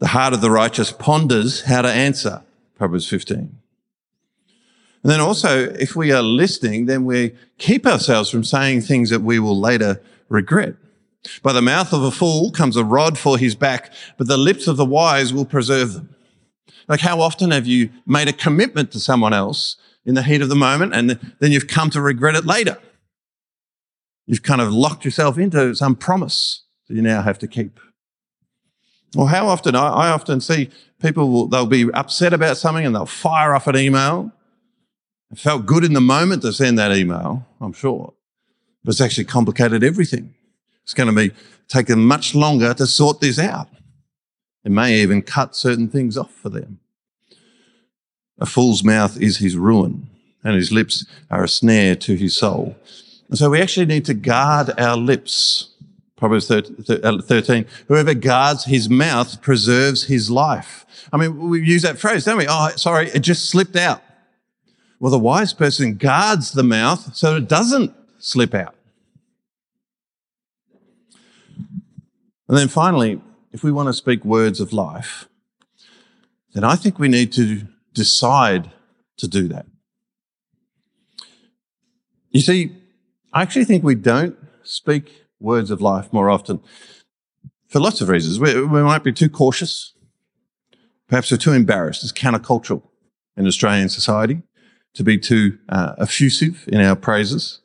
The 0.00 0.08
heart 0.08 0.34
of 0.34 0.40
the 0.40 0.50
righteous 0.50 0.90
ponders 0.90 1.62
how 1.62 1.82
to 1.82 1.88
answer, 1.88 2.42
Proverbs 2.76 3.08
15. 3.08 3.61
And 5.02 5.10
then 5.10 5.20
also, 5.20 5.68
if 5.70 5.96
we 5.96 6.12
are 6.12 6.22
listening, 6.22 6.86
then 6.86 7.04
we 7.04 7.34
keep 7.58 7.86
ourselves 7.86 8.30
from 8.30 8.44
saying 8.44 8.82
things 8.82 9.10
that 9.10 9.20
we 9.20 9.38
will 9.38 9.58
later 9.58 10.00
regret. 10.28 10.74
By 11.42 11.52
the 11.52 11.62
mouth 11.62 11.92
of 11.92 12.02
a 12.02 12.10
fool 12.10 12.50
comes 12.50 12.76
a 12.76 12.84
rod 12.84 13.18
for 13.18 13.38
his 13.38 13.54
back, 13.54 13.92
but 14.16 14.28
the 14.28 14.36
lips 14.36 14.66
of 14.66 14.76
the 14.76 14.84
wise 14.84 15.32
will 15.32 15.44
preserve 15.44 15.94
them. 15.94 16.14
Like 16.88 17.00
how 17.00 17.20
often 17.20 17.50
have 17.50 17.66
you 17.66 17.90
made 18.06 18.28
a 18.28 18.32
commitment 18.32 18.92
to 18.92 19.00
someone 19.00 19.32
else 19.32 19.76
in 20.04 20.14
the 20.14 20.22
heat 20.22 20.42
of 20.42 20.48
the 20.48 20.56
moment 20.56 20.94
and 20.94 21.18
then 21.38 21.52
you've 21.52 21.68
come 21.68 21.90
to 21.90 22.00
regret 22.00 22.34
it 22.34 22.44
later? 22.44 22.78
You've 24.26 24.42
kind 24.42 24.60
of 24.60 24.72
locked 24.72 25.04
yourself 25.04 25.38
into 25.38 25.74
some 25.74 25.96
promise 25.96 26.64
that 26.88 26.94
you 26.94 27.02
now 27.02 27.22
have 27.22 27.38
to 27.40 27.48
keep. 27.48 27.78
Well, 29.14 29.26
how 29.26 29.48
often, 29.48 29.74
I, 29.74 29.88
I 29.88 30.10
often 30.10 30.40
see 30.40 30.70
people, 31.00 31.28
will, 31.28 31.48
they'll 31.48 31.66
be 31.66 31.90
upset 31.92 32.32
about 32.32 32.56
something 32.56 32.86
and 32.86 32.94
they'll 32.94 33.06
fire 33.06 33.54
off 33.54 33.66
an 33.66 33.76
email. 33.76 34.32
It 35.32 35.38
felt 35.38 35.64
good 35.64 35.82
in 35.82 35.94
the 35.94 36.00
moment 36.00 36.42
to 36.42 36.52
send 36.52 36.78
that 36.78 36.94
email, 36.94 37.46
I'm 37.58 37.72
sure, 37.72 38.12
but 38.84 38.90
it's 38.90 39.00
actually 39.00 39.24
complicated 39.24 39.82
everything. 39.82 40.34
It's 40.82 40.92
going 40.92 41.08
to 41.08 41.14
be 41.14 41.34
taking 41.68 42.04
much 42.04 42.34
longer 42.34 42.74
to 42.74 42.86
sort 42.86 43.20
this 43.20 43.38
out. 43.38 43.68
It 44.62 44.70
may 44.70 45.00
even 45.00 45.22
cut 45.22 45.56
certain 45.56 45.88
things 45.88 46.18
off 46.18 46.32
for 46.32 46.50
them. 46.50 46.80
A 48.38 48.46
fool's 48.46 48.84
mouth 48.84 49.20
is 49.20 49.38
his 49.38 49.56
ruin, 49.56 50.08
and 50.44 50.54
his 50.54 50.70
lips 50.70 51.06
are 51.30 51.44
a 51.44 51.48
snare 51.48 51.96
to 51.96 52.14
his 52.14 52.36
soul. 52.36 52.76
And 53.28 53.38
so 53.38 53.48
we 53.48 53.60
actually 53.62 53.86
need 53.86 54.04
to 54.06 54.14
guard 54.14 54.78
our 54.78 54.96
lips. 54.98 55.70
Proverbs 56.16 56.46
13, 56.46 57.64
uh, 57.64 57.68
whoever 57.88 58.14
guards 58.14 58.66
his 58.66 58.90
mouth 58.90 59.40
preserves 59.40 60.04
his 60.04 60.30
life. 60.30 60.84
I 61.12 61.16
mean, 61.16 61.48
we 61.48 61.66
use 61.66 61.82
that 61.82 61.98
phrase, 61.98 62.24
don't 62.24 62.36
we? 62.36 62.46
Oh, 62.48 62.68
sorry, 62.76 63.08
it 63.10 63.20
just 63.20 63.48
slipped 63.48 63.76
out. 63.76 64.02
Well, 65.02 65.10
the 65.10 65.18
wise 65.18 65.52
person 65.52 65.96
guards 65.96 66.52
the 66.52 66.62
mouth 66.62 67.16
so 67.16 67.34
it 67.34 67.48
doesn't 67.48 67.92
slip 68.20 68.54
out. 68.54 68.76
And 72.46 72.56
then 72.56 72.68
finally, 72.68 73.20
if 73.50 73.64
we 73.64 73.72
want 73.72 73.88
to 73.88 73.94
speak 73.94 74.24
words 74.24 74.60
of 74.60 74.72
life, 74.72 75.26
then 76.54 76.62
I 76.62 76.76
think 76.76 77.00
we 77.00 77.08
need 77.08 77.32
to 77.32 77.62
decide 77.92 78.70
to 79.16 79.26
do 79.26 79.48
that. 79.48 79.66
You 82.30 82.40
see, 82.40 82.70
I 83.32 83.42
actually 83.42 83.64
think 83.64 83.82
we 83.82 83.96
don't 83.96 84.36
speak 84.62 85.24
words 85.40 85.72
of 85.72 85.80
life 85.80 86.12
more 86.12 86.30
often 86.30 86.60
for 87.66 87.80
lots 87.80 88.00
of 88.00 88.08
reasons. 88.08 88.38
We, 88.38 88.54
we 88.64 88.84
might 88.84 89.02
be 89.02 89.12
too 89.12 89.28
cautious. 89.28 89.94
Perhaps 91.08 91.32
we're 91.32 91.38
too 91.38 91.54
embarrassed. 91.54 92.04
It's 92.04 92.12
countercultural 92.12 92.84
in 93.36 93.48
Australian 93.48 93.88
society 93.88 94.42
to 94.94 95.04
be 95.04 95.18
too 95.18 95.58
uh, 95.68 95.94
effusive 95.98 96.64
in 96.68 96.80
our 96.80 96.96
praises. 96.96 97.60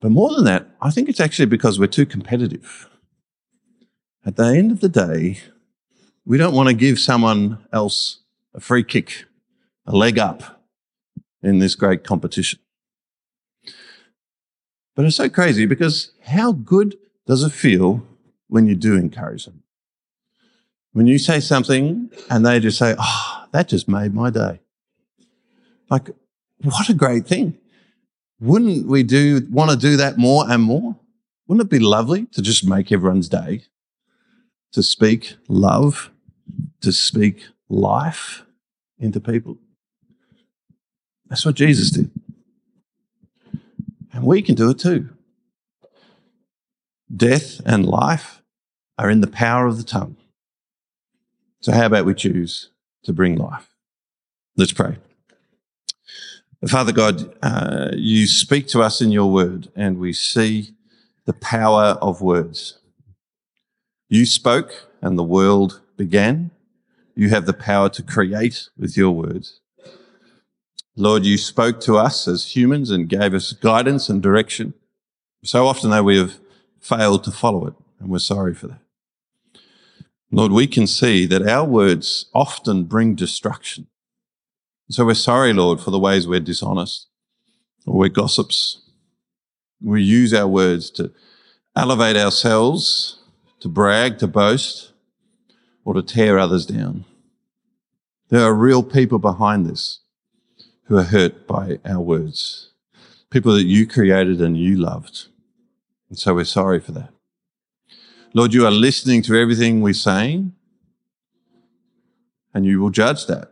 But 0.00 0.10
more 0.10 0.34
than 0.34 0.44
that, 0.44 0.68
I 0.80 0.90
think 0.90 1.08
it's 1.08 1.20
actually 1.20 1.46
because 1.46 1.78
we're 1.78 1.86
too 1.86 2.06
competitive. 2.06 2.88
At 4.24 4.36
the 4.36 4.46
end 4.46 4.72
of 4.72 4.80
the 4.80 4.88
day, 4.88 5.40
we 6.24 6.38
don't 6.38 6.54
want 6.54 6.68
to 6.68 6.74
give 6.74 6.98
someone 6.98 7.58
else 7.72 8.20
a 8.54 8.60
free 8.60 8.84
kick, 8.84 9.24
a 9.86 9.94
leg 9.94 10.18
up 10.18 10.62
in 11.42 11.58
this 11.58 11.74
great 11.74 12.04
competition. 12.04 12.58
But 14.94 15.04
it's 15.04 15.16
so 15.16 15.28
crazy 15.28 15.66
because 15.66 16.12
how 16.24 16.52
good 16.52 16.96
does 17.26 17.42
it 17.42 17.52
feel 17.52 18.06
when 18.48 18.66
you 18.66 18.74
do 18.74 18.96
encourage 18.96 19.44
them? 19.44 19.62
When 20.92 21.06
you 21.06 21.18
say 21.18 21.40
something 21.40 22.10
and 22.28 22.44
they 22.44 22.60
just 22.60 22.78
say, 22.78 22.94
Oh, 22.98 23.44
that 23.52 23.68
just 23.68 23.88
made 23.88 24.14
my 24.14 24.30
day. 24.30 24.61
Like, 25.92 26.10
what 26.64 26.88
a 26.88 26.94
great 26.94 27.26
thing. 27.26 27.56
Wouldn't 28.40 28.88
we 28.88 29.04
do 29.04 29.46
want 29.48 29.70
to 29.70 29.76
do 29.76 29.96
that 29.98 30.18
more 30.18 30.50
and 30.50 30.62
more? 30.62 30.96
Wouldn't 31.46 31.66
it 31.66 31.70
be 31.70 31.78
lovely 31.78 32.26
to 32.32 32.42
just 32.42 32.66
make 32.66 32.90
everyone's 32.90 33.28
day? 33.28 33.66
to 34.72 34.82
speak 34.82 35.36
love, 35.48 36.10
to 36.80 36.92
speak 36.92 37.46
life 37.68 38.42
into 38.98 39.20
people. 39.20 39.58
That's 41.28 41.44
what 41.44 41.54
Jesus 41.54 41.90
did. 41.90 42.10
And 44.12 44.24
we 44.24 44.42
can 44.42 44.54
do 44.54 44.70
it 44.70 44.78
too. 44.78 45.10
Death 47.14 47.60
and 47.64 47.86
life 47.86 48.42
are 48.98 49.10
in 49.10 49.20
the 49.20 49.26
power 49.26 49.66
of 49.66 49.76
the 49.76 49.82
tongue. 49.82 50.16
So, 51.60 51.72
how 51.72 51.86
about 51.86 52.04
we 52.04 52.14
choose 52.14 52.70
to 53.04 53.12
bring 53.12 53.36
life? 53.36 53.68
Let's 54.56 54.72
pray. 54.72 54.96
Father 56.68 56.92
God, 56.92 57.34
uh, 57.42 57.88
you 57.92 58.28
speak 58.28 58.68
to 58.68 58.82
us 58.82 59.00
in 59.00 59.10
your 59.10 59.30
word, 59.30 59.68
and 59.74 59.98
we 59.98 60.12
see 60.12 60.74
the 61.24 61.32
power 61.32 61.98
of 62.00 62.20
words. 62.20 62.78
You 64.08 64.26
spoke 64.26 64.88
and 65.00 65.18
the 65.18 65.24
world 65.24 65.80
began. 65.96 66.52
You 67.16 67.30
have 67.30 67.46
the 67.46 67.52
power 67.52 67.88
to 67.90 68.02
create 68.02 68.68
with 68.78 68.96
your 68.96 69.10
words. 69.10 69.60
Lord, 70.94 71.24
you 71.24 71.36
spoke 71.36 71.80
to 71.80 71.96
us 71.96 72.28
as 72.28 72.54
humans 72.54 72.90
and 72.90 73.08
gave 73.08 73.34
us 73.34 73.52
guidance 73.52 74.08
and 74.08 74.22
direction. 74.22 74.74
So 75.42 75.66
often, 75.66 75.90
though, 75.90 76.04
we 76.04 76.18
have 76.18 76.38
failed 76.78 77.24
to 77.24 77.32
follow 77.32 77.66
it, 77.66 77.74
and 77.98 78.08
we're 78.08 78.18
sorry 78.18 78.54
for 78.54 78.68
that. 78.68 78.80
Lord, 80.30 80.52
we 80.52 80.68
can 80.68 80.86
see 80.86 81.26
that 81.26 81.46
our 81.46 81.64
words 81.64 82.26
often 82.32 82.84
bring 82.84 83.16
destruction. 83.16 83.88
So 84.92 85.06
we're 85.06 85.14
sorry, 85.14 85.54
Lord, 85.54 85.80
for 85.80 85.90
the 85.90 85.98
ways 85.98 86.28
we're 86.28 86.40
dishonest 86.40 87.06
or 87.86 87.94
we're 87.94 88.10
gossips. 88.10 88.82
We 89.80 90.02
use 90.02 90.34
our 90.34 90.46
words 90.46 90.90
to 90.92 91.12
elevate 91.74 92.16
ourselves 92.16 93.18
to 93.60 93.68
brag, 93.68 94.18
to 94.18 94.26
boast, 94.26 94.92
or 95.84 95.94
to 95.94 96.02
tear 96.02 96.38
others 96.38 96.66
down. 96.66 97.06
There 98.28 98.42
are 98.42 98.52
real 98.52 98.82
people 98.82 99.18
behind 99.18 99.64
this 99.64 100.00
who 100.84 100.98
are 100.98 101.04
hurt 101.04 101.46
by 101.46 101.78
our 101.86 102.00
words. 102.00 102.72
People 103.30 103.54
that 103.54 103.64
you 103.64 103.86
created 103.86 104.42
and 104.42 104.58
you 104.58 104.76
loved. 104.76 105.28
And 106.10 106.18
so 106.18 106.34
we're 106.34 106.44
sorry 106.44 106.80
for 106.80 106.92
that. 106.92 107.14
Lord, 108.34 108.52
you 108.52 108.66
are 108.66 108.70
listening 108.70 109.22
to 109.22 109.36
everything 109.36 109.80
we're 109.80 109.94
saying 109.94 110.52
and 112.52 112.66
you 112.66 112.78
will 112.78 112.90
judge 112.90 113.26
that. 113.26 113.51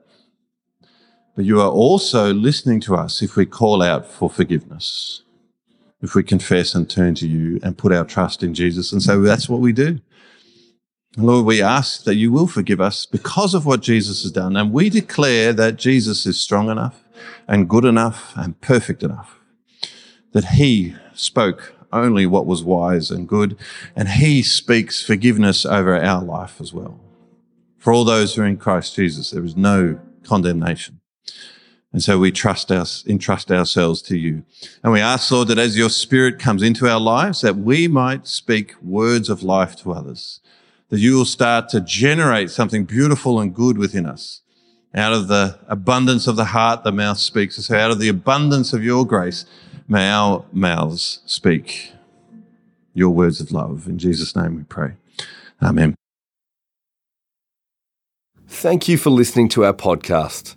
But 1.36 1.44
you 1.44 1.60
are 1.60 1.70
also 1.70 2.32
listening 2.32 2.80
to 2.82 2.96
us 2.96 3.22
if 3.22 3.36
we 3.36 3.46
call 3.46 3.82
out 3.82 4.06
for 4.06 4.28
forgiveness 4.28 5.22
if 6.02 6.14
we 6.14 6.22
confess 6.22 6.74
and 6.74 6.88
turn 6.88 7.14
to 7.16 7.28
you 7.28 7.60
and 7.62 7.76
put 7.76 7.92
our 7.92 8.04
trust 8.04 8.42
in 8.42 8.54
Jesus. 8.54 8.92
And 8.92 9.02
so 9.02 9.20
that's 9.20 9.48
what 9.48 9.60
we 9.60 9.72
do. 9.72 10.00
Lord, 11.16 11.44
we 11.44 11.60
ask 11.60 12.04
that 12.04 12.14
you 12.14 12.30
will 12.30 12.46
forgive 12.46 12.80
us 12.80 13.04
because 13.04 13.52
of 13.52 13.66
what 13.66 13.80
Jesus 13.80 14.22
has 14.22 14.32
done. 14.32 14.56
And 14.56 14.72
we 14.72 14.88
declare 14.88 15.52
that 15.52 15.76
Jesus 15.76 16.24
is 16.24 16.40
strong 16.40 16.70
enough 16.70 17.02
and 17.48 17.68
good 17.68 17.84
enough 17.84 18.32
and 18.36 18.58
perfect 18.60 19.02
enough, 19.02 19.38
that 20.32 20.44
he 20.52 20.94
spoke 21.12 21.74
only 21.92 22.24
what 22.24 22.46
was 22.46 22.62
wise 22.62 23.10
and 23.10 23.28
good, 23.28 23.58
and 23.96 24.08
he 24.08 24.42
speaks 24.42 25.02
forgiveness 25.02 25.66
over 25.66 26.00
our 26.00 26.22
life 26.22 26.60
as 26.60 26.72
well. 26.72 27.00
For 27.76 27.92
all 27.92 28.04
those 28.04 28.34
who 28.34 28.42
are 28.42 28.46
in 28.46 28.56
Christ 28.56 28.94
Jesus, 28.94 29.30
there 29.30 29.44
is 29.44 29.56
no 29.56 29.98
condemnation. 30.22 30.99
And 31.92 32.02
so 32.02 32.18
we 32.18 32.30
trust 32.30 32.70
us, 32.70 33.04
entrust 33.06 33.50
ourselves 33.50 34.00
to 34.02 34.16
you. 34.16 34.44
And 34.82 34.92
we 34.92 35.00
ask, 35.00 35.30
Lord, 35.30 35.48
that 35.48 35.58
as 35.58 35.76
your 35.76 35.88
spirit 35.90 36.38
comes 36.38 36.62
into 36.62 36.88
our 36.88 37.00
lives, 37.00 37.40
that 37.40 37.56
we 37.56 37.88
might 37.88 38.28
speak 38.28 38.74
words 38.80 39.28
of 39.28 39.42
life 39.42 39.74
to 39.76 39.92
others, 39.92 40.40
that 40.88 41.00
you 41.00 41.16
will 41.16 41.24
start 41.24 41.68
to 41.70 41.80
generate 41.80 42.50
something 42.50 42.84
beautiful 42.84 43.40
and 43.40 43.54
good 43.54 43.76
within 43.76 44.06
us. 44.06 44.42
Out 44.94 45.12
of 45.12 45.28
the 45.28 45.58
abundance 45.68 46.26
of 46.26 46.36
the 46.36 46.46
heart, 46.46 46.84
the 46.84 46.92
mouth 46.92 47.18
speaks. 47.18 47.56
So 47.56 47.76
out 47.76 47.90
of 47.90 47.98
the 47.98 48.08
abundance 48.08 48.72
of 48.72 48.84
your 48.84 49.04
grace, 49.04 49.44
may 49.88 50.08
our 50.08 50.44
mouths 50.52 51.20
speak 51.26 51.92
your 52.94 53.10
words 53.10 53.40
of 53.40 53.50
love. 53.52 53.86
In 53.86 53.98
Jesus' 53.98 54.34
name 54.36 54.56
we 54.56 54.62
pray. 54.62 54.94
Amen. 55.62 55.94
Thank 58.48 58.88
you 58.88 58.96
for 58.98 59.10
listening 59.10 59.48
to 59.50 59.64
our 59.64 59.72
podcast. 59.72 60.56